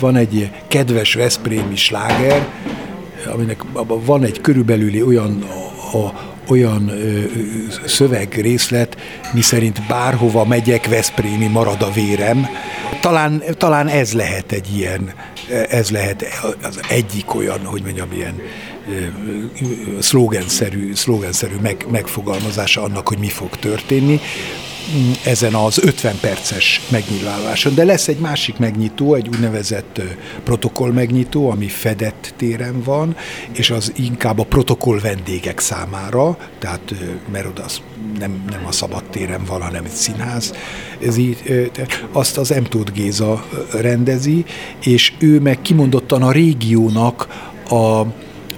van 0.00 0.16
egy 0.16 0.50
kedves 0.68 1.14
Veszprémi 1.14 1.76
sláger, 1.76 2.46
aminek 3.26 3.62
van 3.86 4.24
egy 4.24 4.40
körülbelüli 4.40 5.02
olyan 5.02 5.42
a, 5.92 6.36
olyan 6.50 6.88
ö, 6.88 7.20
szövegrészlet, 7.86 8.96
miszerint 9.32 9.86
bárhova 9.88 10.44
megyek, 10.44 10.88
Veszprémi 10.88 11.46
marad 11.46 11.82
a 11.82 11.90
vérem. 11.90 12.46
Talán, 13.00 13.42
talán 13.56 13.86
ez 13.88 14.12
lehet 14.12 14.52
egy 14.52 14.76
ilyen, 14.76 15.12
ez 15.70 15.90
lehet 15.90 16.24
az 16.62 16.80
egyik 16.88 17.34
olyan, 17.34 17.64
hogy 17.64 17.82
mondjam, 17.82 18.12
ilyen 18.12 18.40
szlogenszerű, 19.98 20.94
szlogenszerű 20.94 21.54
meg, 21.62 21.86
megfogalmazása 21.90 22.82
annak, 22.82 23.08
hogy 23.08 23.18
mi 23.18 23.28
fog 23.28 23.50
történni 23.56 24.20
ezen 25.24 25.54
az 25.54 25.78
50 25.78 26.18
perces 26.20 26.80
megnyilvánuláson. 26.88 27.74
De 27.74 27.84
lesz 27.84 28.08
egy 28.08 28.18
másik 28.18 28.58
megnyitó, 28.58 29.14
egy 29.14 29.28
úgynevezett 29.28 30.00
protokoll 30.44 30.92
megnyitó, 30.92 31.50
ami 31.50 31.66
fedett 31.66 32.34
téren 32.36 32.82
van, 32.82 33.16
és 33.52 33.70
az 33.70 33.92
inkább 33.96 34.38
a 34.38 34.44
protokoll 34.44 34.98
vendégek 35.00 35.58
számára, 35.58 36.38
tehát 36.58 36.94
mert 37.32 37.46
oda 37.46 37.64
az 37.64 37.80
nem, 38.18 38.44
nem 38.50 38.66
a 38.66 38.72
szabad 38.72 39.04
téren 39.04 39.44
van, 39.46 39.62
hanem 39.62 39.84
egy 39.84 39.90
színház. 39.90 40.54
Ez 41.06 41.16
így, 41.16 41.70
azt 42.12 42.38
az 42.38 42.48
M. 42.48 42.92
Géza 42.94 43.46
rendezi, 43.72 44.44
és 44.84 45.12
ő 45.18 45.40
meg 45.40 45.62
kimondottan 45.62 46.22
a 46.22 46.32
régiónak 46.32 47.26
a 47.70 48.02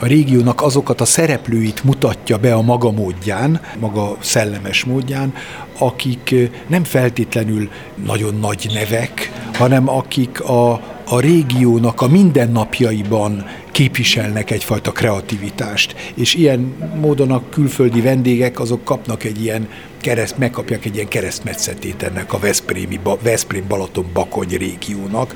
a 0.01 0.07
régiónak 0.07 0.63
azokat 0.63 1.01
a 1.01 1.05
szereplőit 1.05 1.85
mutatja 1.85 2.39
be 2.39 2.55
a 2.55 2.63
maga 2.63 2.91
módján, 2.91 3.61
maga 3.79 4.17
szellemes 4.21 4.85
módján, 4.85 5.35
akik 5.79 6.35
nem 6.67 6.85
feltétlenül 6.85 7.69
nagyon 8.07 8.35
nagy 8.35 8.71
nevek, 8.75 9.33
hanem 9.55 9.89
akik 9.89 10.41
a, 10.41 10.73
a 11.09 11.21
régiónak 11.21 12.01
a 12.01 12.09
mindennapjaiban 12.09 13.47
képviselnek 13.73 14.51
egyfajta 14.51 14.93
kreativitást, 14.93 16.13
és 16.15 16.35
ilyen 16.35 16.61
módon 17.01 17.31
a 17.31 17.43
külföldi 17.51 18.01
vendégek 18.01 18.61
azok 18.61 18.85
kapnak 18.85 19.25
egy 19.25 19.43
ilyen 19.43 19.69
kereszt, 20.01 20.39
megkapják 20.39 20.85
egy 20.85 20.95
ilyen 20.95 21.09
keresztmetszetét 21.09 22.03
ennek 22.03 22.33
a 22.33 22.39
Veszprémi, 22.39 23.01
Veszprém-Balaton 23.23 24.07
Bakony 24.13 24.57
régiónak 24.59 25.35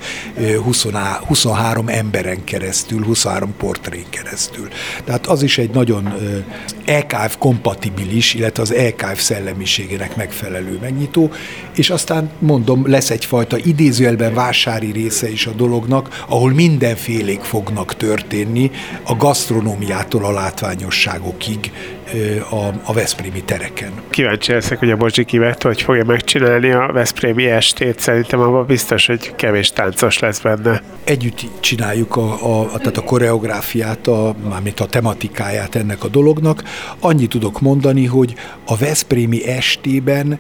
20, 0.63 0.87
23 1.27 1.89
emberen 1.89 2.45
keresztül, 2.45 3.05
23 3.05 3.55
portrén 3.57 4.05
keresztül. 4.11 4.69
Tehát 5.05 5.27
az 5.27 5.43
is 5.43 5.59
egy 5.59 5.71
nagyon 5.71 6.15
EKF 6.85 7.37
kompatibilis, 7.39 8.35
illetve 8.35 8.63
az 8.63 8.73
EKF 8.73 9.21
szellemiségének 9.21 10.17
megfelelő 10.17 10.79
megnyitó, 10.81 11.31
és 11.77 11.91
aztán 11.91 12.31
mondom, 12.39 12.91
lesz 12.91 13.11
egyfajta 13.11 13.57
idézőjelben 13.59 14.35
vásári 14.35 14.93
része 14.93 15.31
is 15.31 15.47
a 15.47 15.51
dolognak, 15.51 16.25
ahol 16.29 16.53
mindenfélék 16.53 17.41
fognak 17.41 17.97
történni, 17.97 18.23
a 19.05 19.17
gasztronómiától 19.17 20.25
a 20.25 20.33
látványosságokig 20.33 21.73
a, 22.51 22.67
a 22.83 22.93
Veszprémi 22.93 23.43
tereken. 23.45 23.93
Kíváncsi 24.11 24.53
leszek, 24.53 24.79
hogy 24.79 24.91
a 24.91 24.97
Bozsi 24.97 25.25
kivett, 25.25 25.63
hogy 25.63 25.83
fogja 25.83 26.05
megcsinálni 26.05 26.71
a 26.71 26.91
Veszprémi 26.93 27.47
estét. 27.47 28.01
Szerintem 28.01 28.41
abban 28.41 28.67
biztos, 28.67 29.07
hogy 29.07 29.35
kevés 29.35 29.71
táncos 29.71 30.19
lesz 30.19 30.41
benne. 30.41 30.83
Együtt 31.05 31.41
csináljuk 31.61 32.17
a, 32.17 32.63
a, 32.63 32.67
tehát 32.67 32.97
a 32.97 33.03
koreográfiát, 33.03 34.07
a, 34.07 34.35
mármint 34.49 34.81
a 34.81 34.87
tematikáját 34.87 35.75
ennek 35.75 36.05
a 36.05 36.09
dolognak. 36.09 36.63
Annyit 37.01 37.29
tudok 37.29 37.61
mondani, 37.61 38.07
hogy 38.07 38.35
a 38.67 38.77
Veszprémi 38.77 39.47
estében 39.49 40.39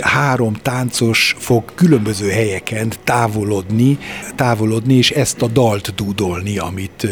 három 0.00 0.54
táncos 0.54 1.34
fog 1.38 1.74
különböző 1.74 2.30
helyeken 2.30 2.92
távolodni, 3.04 3.98
távolodni, 4.34 4.94
és 4.94 5.10
ezt 5.10 5.42
a 5.42 5.46
dalt 5.46 5.94
dúdolni, 5.94 6.58
amit, 6.58 7.06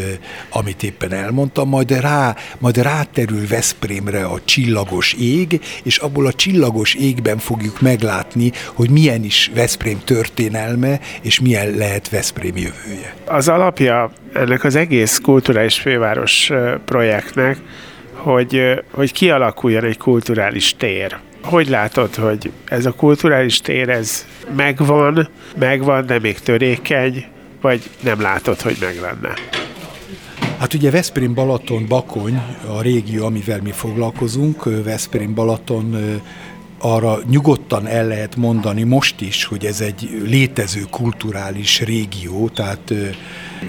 amit 0.49 0.83
éppen 0.83 1.13
elmondtam, 1.13 1.69
majd 1.69 1.99
rá, 1.99 2.35
majd 2.59 2.77
ráterül 2.77 3.47
Veszprémre 3.79 4.23
a 4.25 4.39
csillagos 4.45 5.13
ég, 5.13 5.61
és 5.83 5.97
abból 5.97 6.25
a 6.25 6.33
csillagos 6.33 6.93
égben 6.93 7.37
fogjuk 7.37 7.81
meglátni, 7.81 8.51
hogy 8.73 8.89
milyen 8.89 9.23
is 9.23 9.51
Veszprém 9.53 9.99
történelme, 10.03 10.99
és 11.21 11.39
milyen 11.39 11.75
lehet 11.75 12.09
Veszprém 12.09 12.55
jövője. 12.55 13.15
Az 13.25 13.47
alapja 13.47 14.11
ennek 14.33 14.63
az 14.63 14.75
egész 14.75 15.17
kulturális 15.17 15.79
főváros 15.79 16.51
projektnek, 16.85 17.57
hogy, 18.13 18.61
hogy 18.91 19.11
kialakuljon 19.11 19.83
egy 19.83 19.97
kulturális 19.97 20.75
tér 20.77 21.17
hogy 21.43 21.69
látod, 21.69 22.15
hogy 22.15 22.51
ez 22.65 22.85
a 22.85 22.91
kulturális 22.91 23.61
tér, 23.61 23.89
ez 23.89 24.25
megvan, 24.55 25.29
megvan, 25.59 26.05
de 26.05 26.19
még 26.19 26.39
törékeny, 26.39 27.25
vagy 27.61 27.81
nem 28.03 28.21
látod, 28.21 28.61
hogy 28.61 28.77
meg 28.79 28.99
lenne? 29.01 29.33
Hát 30.59 30.73
ugye 30.73 30.91
Veszprém 30.91 31.33
Balaton 31.33 31.85
Bakony 31.87 32.41
a 32.67 32.81
régió, 32.81 33.25
amivel 33.25 33.61
mi 33.61 33.71
foglalkozunk, 33.71 34.83
Veszprém 34.83 35.33
Balaton 35.33 36.21
arra 36.77 37.19
nyugodtan 37.29 37.87
el 37.87 38.07
lehet 38.07 38.35
mondani 38.35 38.83
most 38.83 39.21
is, 39.21 39.45
hogy 39.45 39.65
ez 39.65 39.81
egy 39.81 40.21
létező 40.25 40.85
kulturális 40.89 41.81
régió, 41.81 42.49
tehát 42.49 42.93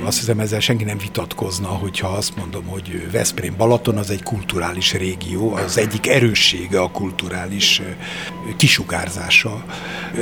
azt 0.05 0.18
hiszem 0.18 0.40
ezzel 0.40 0.61
senki 0.61 0.85
nem 0.85 0.98
vitatkozna, 0.98 1.68
hogyha 1.68 2.09
azt 2.09 2.37
mondom, 2.37 2.64
hogy 2.66 3.09
Veszprém 3.12 3.55
Balaton 3.57 3.96
az 3.96 4.11
egy 4.11 4.22
kulturális 4.22 4.92
régió, 4.92 5.53
az 5.53 5.79
egyik 5.79 6.09
erőssége 6.09 6.81
a 6.81 6.90
kulturális 6.90 7.83
kisugárzása. 8.57 9.64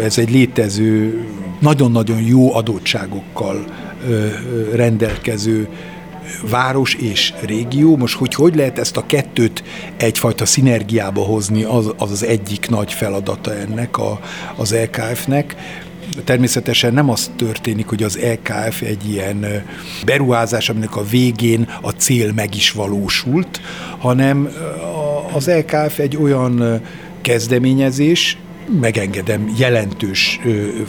Ez 0.02 0.18
egy 0.18 0.30
létező, 0.30 1.24
nagyon-nagyon 1.58 2.20
jó 2.22 2.54
adottságokkal 2.54 3.64
rendelkező 4.74 5.68
város 6.50 6.94
és 6.94 7.34
régió. 7.40 7.96
Most, 7.96 8.16
hogy 8.16 8.34
hogy 8.34 8.54
lehet 8.54 8.78
ezt 8.78 8.96
a 8.96 9.06
kettőt 9.06 9.62
egyfajta 9.96 10.46
szinergiába 10.46 11.22
hozni, 11.22 11.62
az 11.62 11.88
az, 11.96 12.10
az 12.10 12.24
egyik 12.24 12.68
nagy 12.68 12.92
feladata 12.92 13.54
ennek 13.54 13.98
a, 13.98 14.20
az 14.56 14.74
LKF-nek. 14.74 15.56
Természetesen 16.24 16.94
nem 16.94 17.10
az 17.10 17.30
történik, 17.36 17.86
hogy 17.86 18.02
az 18.02 18.18
EKF 18.18 18.82
egy 18.82 19.10
ilyen 19.10 19.64
beruházás, 20.04 20.68
aminek 20.68 20.96
a 20.96 21.04
végén 21.04 21.68
a 21.80 21.90
cél 21.90 22.32
meg 22.32 22.54
is 22.54 22.70
valósult, 22.70 23.60
hanem 23.98 24.48
az 25.32 25.48
EKF 25.48 25.98
egy 25.98 26.16
olyan 26.16 26.82
kezdeményezés, 27.20 28.38
megengedem, 28.80 29.52
jelentős 29.56 30.40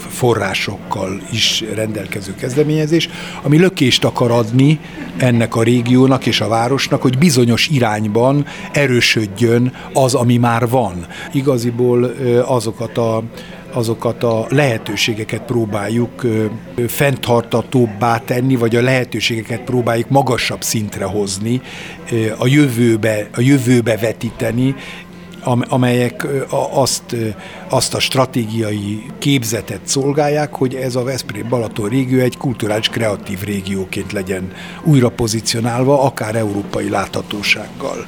forrásokkal 0.10 1.22
is 1.32 1.63
rendelkező 1.74 2.36
kezdeményezés, 2.36 3.10
ami 3.42 3.58
lökést 3.58 4.04
akar 4.04 4.32
adni 4.32 4.80
ennek 5.18 5.56
a 5.56 5.63
régiónak 5.63 6.26
és 6.26 6.42
a 6.42 6.48
városnak, 6.48 7.02
hogy 7.02 7.18
bizonyos 7.18 7.68
irányban 7.68 8.46
erősödjön 8.72 9.74
az, 9.94 10.13
ami 10.13 10.38
már 10.38 10.68
van. 10.68 11.08
Igaziból 11.34 12.13
azokat 12.46 12.98
a 12.98 13.24
azokat 13.74 14.24
a 14.24 14.46
lehetőségeket 14.50 15.42
próbáljuk 15.42 16.26
fenntartatóbbá 16.88 18.18
tenni, 18.18 18.56
vagy 18.56 18.76
a 18.76 18.82
lehetőségeket 18.82 19.62
próbáljuk 19.62 20.10
magasabb 20.10 20.63
szintre 20.63 21.06
hozni, 21.06 21.62
a 22.38 22.48
jövőbe, 22.48 23.30
a 23.36 23.42
jövőbe 23.42 23.98
vetíteni, 23.98 24.76
amelyek 25.43 26.28
azt, 26.73 27.15
azt 27.69 27.93
a 27.93 27.99
stratégiai 27.99 29.06
képzetet 29.19 29.80
szolgálják, 29.84 30.56
hogy 30.56 30.75
ez 30.75 30.95
a 30.95 31.04
Veszprém-Balaton 31.04 31.89
régió 31.89 32.19
egy 32.19 32.38
kulturális 32.38 32.89
kreatív 32.89 33.41
régióként 33.41 34.12
legyen 34.12 34.52
újra 34.84 35.10
pozícionálva, 35.10 36.04
akár 36.04 36.36
európai 36.36 36.89
láthatósággal. 36.89 38.06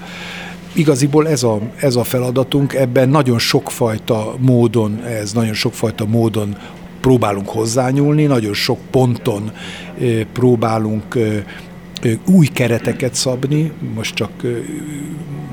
Igaziból 0.74 1.28
ez 1.28 1.44
a, 1.44 1.60
ez 1.76 1.96
a 1.96 2.04
feladatunk, 2.04 2.74
ebben 2.74 3.10
nagyon 3.10 3.40
sokfajta 3.40 4.36
módon, 4.38 5.04
ez 5.04 5.34
nagyon 5.34 5.54
sokfajta 5.54 6.06
módon 6.06 6.58
próbálunk 7.02 7.50
hozzányúlni, 7.50 8.26
nagyon 8.26 8.54
sok 8.54 8.78
ponton 8.92 9.52
próbálunk 10.34 11.18
új 12.26 12.48
kereteket 12.48 13.16
szabni, 13.16 13.72
most 13.96 14.16
csak 14.16 14.32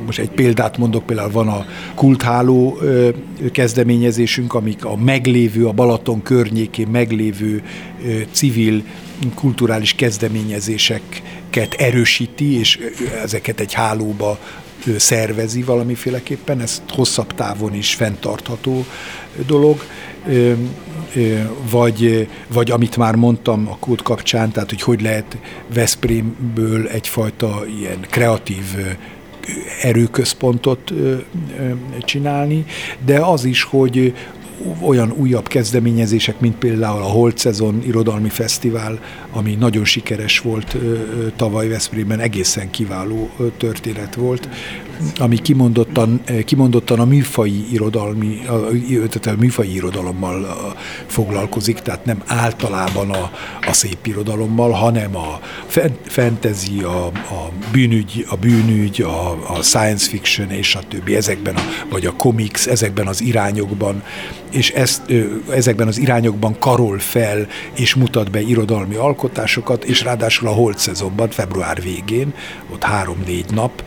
most 0.09 0.19
egy 0.19 0.31
példát 0.31 0.79
mondok, 0.79 1.07
például 1.07 1.31
van 1.31 1.49
a 1.49 1.67
kultháló 1.95 2.79
kezdeményezésünk, 3.53 4.55
amik 4.55 4.85
a 4.85 4.97
meglévő, 4.97 5.67
a 5.67 5.73
Balaton 5.73 6.23
környékén 6.23 6.89
meglévő 6.89 7.63
civil 8.33 8.83
kulturális 9.35 9.95
kezdeményezéseket 9.95 11.75
erősíti, 11.77 12.59
és 12.59 12.79
ezeket 13.23 13.61
egy 13.61 13.73
hálóba 13.73 14.39
szervezi 14.97 15.63
valamiféleképpen, 15.63 16.61
ez 16.61 16.83
hosszabb 16.89 17.35
távon 17.35 17.75
is 17.75 17.95
fenntartható 17.95 18.85
dolog. 19.47 19.85
Vagy, 21.71 22.29
vagy 22.49 22.71
amit 22.71 22.97
már 22.97 23.15
mondtam 23.15 23.69
a 23.69 23.77
kód 23.81 24.03
kapcsán, 24.03 24.51
tehát 24.51 24.69
hogy 24.69 24.83
hogy 24.83 25.03
lehet 25.03 25.37
Veszprémből 25.75 26.87
egyfajta 26.87 27.65
ilyen 27.79 27.99
kreatív 28.11 28.65
erőközpontot 29.83 30.93
csinálni, 32.05 32.65
de 33.05 33.19
az 33.19 33.45
is, 33.45 33.63
hogy 33.63 34.15
olyan 34.81 35.13
újabb 35.17 35.49
kezdeményezések, 35.49 36.41
mint 36.41 36.57
például 36.57 37.03
a 37.03 37.07
Holt 37.07 37.39
Szezon 37.39 37.83
Irodalmi 37.87 38.29
Fesztivál, 38.29 39.01
ami 39.33 39.55
nagyon 39.55 39.85
sikeres 39.85 40.39
volt 40.41 40.77
tavaly 41.37 41.69
Veszprémben, 41.69 42.21
egészen 42.21 42.71
kiváló 42.71 43.31
történet 43.57 44.15
volt, 44.15 44.49
ami 45.19 45.37
kimondottan, 45.37 46.21
kimondottan 46.45 47.01
a 47.01 47.05
műfai 47.05 47.73
irodalmi, 47.73 48.39
tehát 48.89 49.27
a 49.27 49.35
műfai 49.39 49.75
irodalommal 49.75 50.47
foglalkozik, 51.07 51.79
tehát 51.79 52.05
nem 52.05 52.23
általában 52.27 53.11
a, 53.11 53.31
a 53.67 53.73
szép 53.73 54.07
irodalommal, 54.07 54.71
hanem 54.71 55.17
a 55.17 55.41
fantasy, 56.03 56.83
a, 56.83 57.07
a 57.07 57.53
bűnügy, 57.73 58.27
a 58.29 58.37
bűnügy, 58.37 59.03
a, 59.03 59.31
a 59.55 59.63
science 59.63 60.09
fiction 60.09 60.51
és 60.51 60.75
a 60.75 60.81
többi, 60.89 61.17
ezekben 61.17 61.55
a, 61.55 61.61
vagy 61.91 62.07
a 62.07 62.13
comics, 62.13 62.67
ezekben 62.67 63.07
az 63.07 63.21
irányokban. 63.21 64.03
És 64.51 64.71
ezt, 64.71 65.13
ezekben 65.51 65.87
az 65.87 65.99
irányokban 65.99 66.59
karol 66.59 66.99
fel 66.99 67.47
és 67.75 67.95
mutat 67.95 68.31
be 68.31 68.41
irodalmi 68.41 68.95
alkotásokat, 68.95 69.85
és 69.85 70.03
ráadásul 70.03 70.49
a 70.49 70.53
holt 70.53 70.79
szezonban, 70.79 71.29
február 71.29 71.83
végén, 71.83 72.35
ott 72.73 72.83
három-négy 72.83 73.51
nap, 73.51 73.85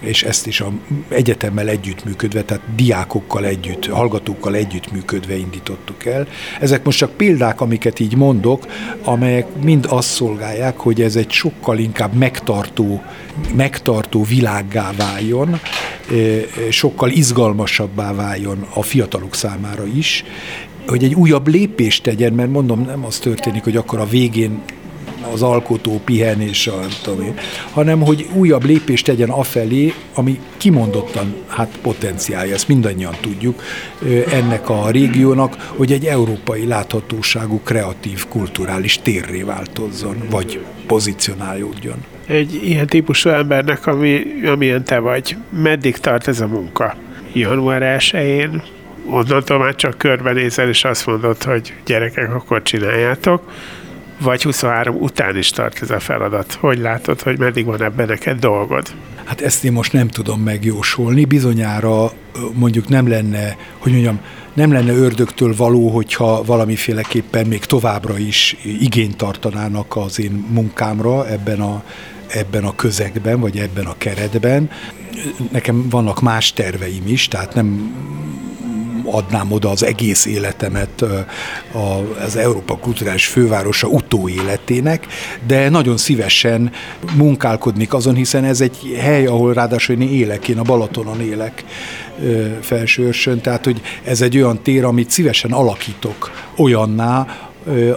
és 0.00 0.22
ezt 0.26 0.46
is 0.46 0.60
a 0.60 0.72
egyetemmel 1.08 1.68
együttműködve, 1.68 2.42
tehát 2.42 2.74
diákokkal 2.76 3.44
együtt, 3.44 3.86
hallgatókkal 3.86 4.54
együttműködve 4.54 5.36
indítottuk 5.36 6.04
el. 6.04 6.26
Ezek 6.60 6.84
most 6.84 6.98
csak 6.98 7.10
példák, 7.10 7.60
amiket 7.60 8.00
így 8.00 8.16
mondok, 8.16 8.66
amelyek 9.04 9.46
mind 9.62 9.86
azt 9.88 10.08
szolgálják, 10.08 10.78
hogy 10.78 11.02
ez 11.02 11.16
egy 11.16 11.30
sokkal 11.30 11.78
inkább 11.78 12.14
megtartó, 12.14 13.02
megtartó 13.54 14.24
világgá 14.24 14.92
váljon, 14.96 15.60
sokkal 16.70 17.10
izgalmasabbá 17.10 18.14
váljon 18.14 18.66
a 18.74 18.82
fiatalok 18.82 19.34
számára 19.34 19.86
is, 19.86 20.24
hogy 20.86 21.04
egy 21.04 21.14
újabb 21.14 21.48
lépést 21.48 22.02
tegyen, 22.02 22.32
mert 22.32 22.50
mondom, 22.50 22.80
nem 22.80 23.04
az 23.04 23.18
történik, 23.18 23.64
hogy 23.64 23.76
akkor 23.76 23.98
a 23.98 24.06
végén 24.06 24.60
az 25.32 25.42
alkotó 25.42 26.00
pihen 26.04 26.40
és 26.40 26.66
a, 26.66 26.80
tudom 27.02 27.22
én, 27.22 27.34
hanem 27.70 28.00
hogy 28.00 28.26
újabb 28.32 28.64
lépést 28.64 29.04
tegyen 29.04 29.30
afelé, 29.30 29.92
ami 30.14 30.40
kimondottan 30.56 31.34
hát 31.46 31.78
potenciálja, 31.82 32.54
ezt 32.54 32.68
mindannyian 32.68 33.14
tudjuk 33.20 33.62
ennek 34.32 34.68
a 34.68 34.90
régiónak, 34.90 35.72
hogy 35.76 35.92
egy 35.92 36.04
európai 36.04 36.66
láthatóságú, 36.66 37.60
kreatív, 37.64 38.28
kulturális 38.28 38.98
térré 38.98 39.42
változzon, 39.42 40.16
vagy 40.30 40.60
pozícionálódjon 40.86 42.04
egy 42.26 42.60
ilyen 42.64 42.86
típusú 42.86 43.30
embernek, 43.30 43.86
ami, 43.86 44.22
amilyen 44.46 44.84
te 44.84 44.98
vagy. 44.98 45.36
Meddig 45.62 45.96
tart 45.96 46.28
ez 46.28 46.40
a 46.40 46.46
munka? 46.46 46.96
Január 47.32 47.98
1-én 48.00 48.62
onnantól 49.10 49.58
már 49.58 49.74
csak 49.74 49.98
körbenézel, 49.98 50.68
és 50.68 50.84
azt 50.84 51.06
mondod, 51.06 51.42
hogy 51.42 51.74
gyerekek, 51.84 52.34
akkor 52.34 52.62
csináljátok, 52.62 53.52
vagy 54.18 54.42
23 54.42 54.96
után 54.96 55.36
is 55.36 55.50
tart 55.50 55.82
ez 55.82 55.90
a 55.90 56.00
feladat? 56.00 56.52
Hogy 56.52 56.78
látod, 56.78 57.22
hogy 57.22 57.38
meddig 57.38 57.64
van 57.64 57.82
ebben 57.82 58.06
neked 58.06 58.38
dolgod? 58.38 58.94
Hát 59.24 59.40
ezt 59.40 59.64
én 59.64 59.72
most 59.72 59.92
nem 59.92 60.08
tudom 60.08 60.40
megjósolni. 60.40 61.24
Bizonyára 61.24 62.10
mondjuk 62.52 62.88
nem 62.88 63.08
lenne, 63.08 63.56
hogy 63.78 63.92
mondjam, 63.92 64.20
nem 64.54 64.72
lenne 64.72 64.92
ördögtől 64.92 65.54
való, 65.56 65.88
hogyha 65.88 66.44
valamiféleképpen 66.44 67.46
még 67.46 67.64
továbbra 67.64 68.18
is 68.18 68.56
igényt 68.62 69.16
tartanának 69.16 69.96
az 69.96 70.20
én 70.20 70.46
munkámra 70.50 71.28
ebben 71.28 71.60
a 71.60 71.82
ebben 72.26 72.64
a 72.64 72.74
közegben, 72.74 73.40
vagy 73.40 73.58
ebben 73.58 73.86
a 73.86 73.94
keretben. 73.98 74.70
Nekem 75.52 75.88
vannak 75.88 76.20
más 76.20 76.52
terveim 76.52 77.02
is, 77.06 77.28
tehát 77.28 77.54
nem 77.54 77.94
adnám 79.10 79.52
oda 79.52 79.70
az 79.70 79.84
egész 79.84 80.24
életemet 80.24 81.04
az 82.24 82.36
Európa 82.36 82.76
Kulturális 82.76 83.26
Fővárosa 83.26 83.86
utóéletének, 83.86 85.06
de 85.46 85.68
nagyon 85.68 85.96
szívesen 85.96 86.72
munkálkodnék 87.16 87.94
azon, 87.94 88.14
hiszen 88.14 88.44
ez 88.44 88.60
egy 88.60 88.96
hely, 89.00 89.26
ahol 89.26 89.52
ráadásul 89.52 90.00
én 90.00 90.08
élek, 90.08 90.48
én 90.48 90.58
a 90.58 90.62
Balatonon 90.62 91.20
élek 91.20 91.64
felsőrsön, 92.60 93.40
tehát 93.40 93.64
hogy 93.64 93.80
ez 94.04 94.20
egy 94.20 94.36
olyan 94.36 94.62
tér, 94.62 94.84
amit 94.84 95.10
szívesen 95.10 95.52
alakítok 95.52 96.30
olyanná, 96.56 97.26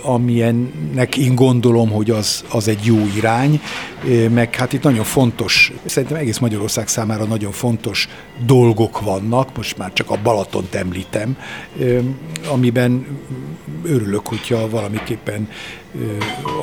amilyennek 0.02 1.18
én 1.18 1.36
gondolom, 1.36 1.90
hogy 1.90 2.10
az, 2.10 2.44
az 2.50 2.68
egy 2.68 2.86
jó 2.86 2.98
irány, 3.16 3.62
meg 4.30 4.56
hát 4.56 4.74
itt 4.74 4.84
nagyon 4.84 5.04
fontos, 5.04 5.74
szerintem 5.86 6.18
egész 6.18 6.38
Magyarország 6.38 6.88
számára 6.88 7.24
nagyon 7.24 7.52
fontos 7.52 8.08
dolgok 8.46 9.02
vannak, 9.02 9.58
most 9.58 9.78
már 9.78 9.94
csak 9.94 10.10
a 10.10 10.20
Balatont 10.24 10.76
említem, 10.76 11.38
amiben 12.52 13.06
örülök, 13.84 14.28
hogyha 14.28 14.70
valamiképpen 14.70 15.48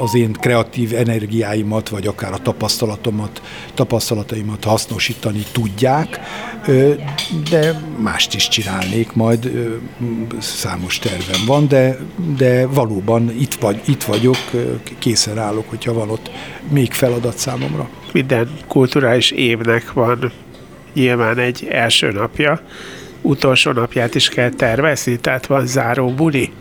az 0.03 0.15
én 0.15 0.33
kreatív 0.33 0.95
energiáimat, 0.95 1.89
vagy 1.89 2.07
akár 2.07 2.33
a 2.33 2.39
tapasztalatomat, 2.39 3.43
tapasztalataimat 3.75 4.65
hasznosítani 4.65 5.45
tudják, 5.53 6.21
de 7.51 7.81
mást 7.99 8.35
is 8.35 8.49
csinálnék 8.49 9.13
majd, 9.13 9.51
számos 10.39 10.99
tervem 10.99 11.41
van, 11.47 11.69
de, 11.69 11.99
de 12.37 12.67
valóban 12.67 13.31
itt, 13.39 13.55
vagy, 13.55 13.81
itt 13.85 14.03
vagyok, 14.03 14.39
készen 14.99 15.39
állok, 15.39 15.69
hogyha 15.69 15.93
van 15.93 16.11
ott 16.11 16.31
még 16.69 16.93
feladat 17.27 17.39
számomra. 17.39 17.89
Minden 18.13 18.49
kulturális 18.67 19.31
évnek 19.31 19.93
van 19.93 20.33
nyilván 20.95 21.39
egy 21.39 21.67
első 21.71 22.11
napja, 22.11 22.61
utolsó 23.23 23.71
napját 23.71 24.15
is 24.15 24.29
kell 24.29 24.51
tervezni, 24.51 25.17
tehát 25.17 25.47
van 25.47 25.67
záró 25.67 26.11
buli. 26.11 26.53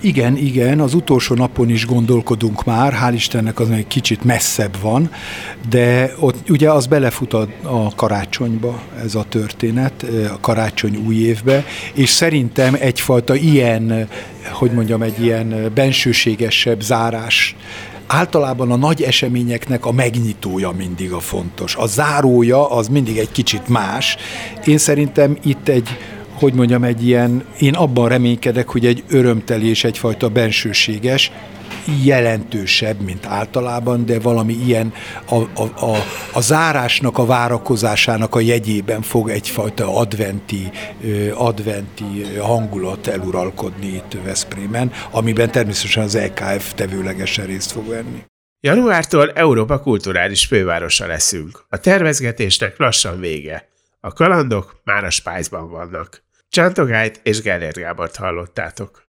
Igen, 0.00 0.36
igen, 0.36 0.80
az 0.80 0.94
utolsó 0.94 1.34
napon 1.34 1.70
is 1.70 1.86
gondolkodunk 1.86 2.64
már, 2.64 2.92
hál' 2.92 3.14
Istennek 3.14 3.60
az 3.60 3.70
egy 3.70 3.86
kicsit 3.86 4.24
messzebb 4.24 4.76
van, 4.80 5.10
de 5.68 6.14
ott 6.18 6.50
ugye 6.50 6.70
az 6.70 6.86
belefut 6.86 7.32
a, 7.32 7.48
a 7.62 7.94
karácsonyba 7.94 8.82
ez 9.04 9.14
a 9.14 9.24
történet, 9.28 10.06
a 10.32 10.40
karácsony 10.40 10.96
új 11.06 11.14
évbe, 11.14 11.64
és 11.94 12.08
szerintem 12.08 12.76
egyfajta 12.80 13.34
ilyen, 13.34 14.08
hogy 14.52 14.70
mondjam, 14.70 15.02
egy 15.02 15.22
ilyen 15.22 15.70
bensőségesebb 15.74 16.80
zárás 16.80 17.56
általában 18.06 18.70
a 18.70 18.76
nagy 18.76 19.02
eseményeknek 19.02 19.86
a 19.86 19.92
megnyitója 19.92 20.70
mindig 20.70 21.12
a 21.12 21.20
fontos. 21.20 21.76
A 21.76 21.86
zárója 21.86 22.70
az 22.70 22.88
mindig 22.88 23.16
egy 23.18 23.32
kicsit 23.32 23.68
más. 23.68 24.16
Én 24.64 24.78
szerintem 24.78 25.36
itt 25.42 25.68
egy 25.68 25.88
hogy 26.34 26.54
mondjam, 26.54 26.84
egy 26.84 27.06
ilyen, 27.06 27.44
én 27.58 27.74
abban 27.74 28.08
reménykedek, 28.08 28.68
hogy 28.68 28.86
egy 28.86 29.02
örömteli 29.08 29.68
és 29.68 29.84
egyfajta 29.84 30.28
bensőséges, 30.28 31.32
jelentősebb, 32.04 33.00
mint 33.00 33.26
általában, 33.26 34.06
de 34.06 34.18
valami 34.20 34.52
ilyen 34.52 34.92
a, 35.28 35.34
a, 35.34 35.84
a, 35.84 35.96
a 36.32 36.40
zárásnak, 36.40 37.18
a 37.18 37.26
várakozásának 37.26 38.34
a 38.34 38.40
jegyében 38.40 39.02
fog 39.02 39.30
egyfajta 39.30 39.96
adventi, 39.96 40.70
adventi 41.34 42.22
hangulat 42.38 43.06
eluralkodni 43.06 43.86
itt 43.86 44.16
Veszprémen, 44.24 44.92
amiben 45.10 45.50
természetesen 45.50 46.02
az 46.02 46.14
EKF 46.14 46.72
tevőlegesen 46.74 47.46
részt 47.46 47.72
fog 47.72 47.88
venni. 47.88 48.24
Januártól 48.60 49.30
Európa 49.30 49.80
kulturális 49.80 50.46
fővárosa 50.46 51.06
leszünk. 51.06 51.64
A 51.68 51.78
tervezgetésnek 51.78 52.78
lassan 52.78 53.20
vége. 53.20 53.68
A 54.00 54.12
kalandok 54.12 54.80
már 54.84 55.04
a 55.04 55.10
Spájzban 55.10 55.70
vannak. 55.70 56.24
Csántogájt 56.48 57.20
és 57.22 57.42
Gellért 57.42 57.76
Gábort 57.76 58.16
hallottátok. 58.16 59.02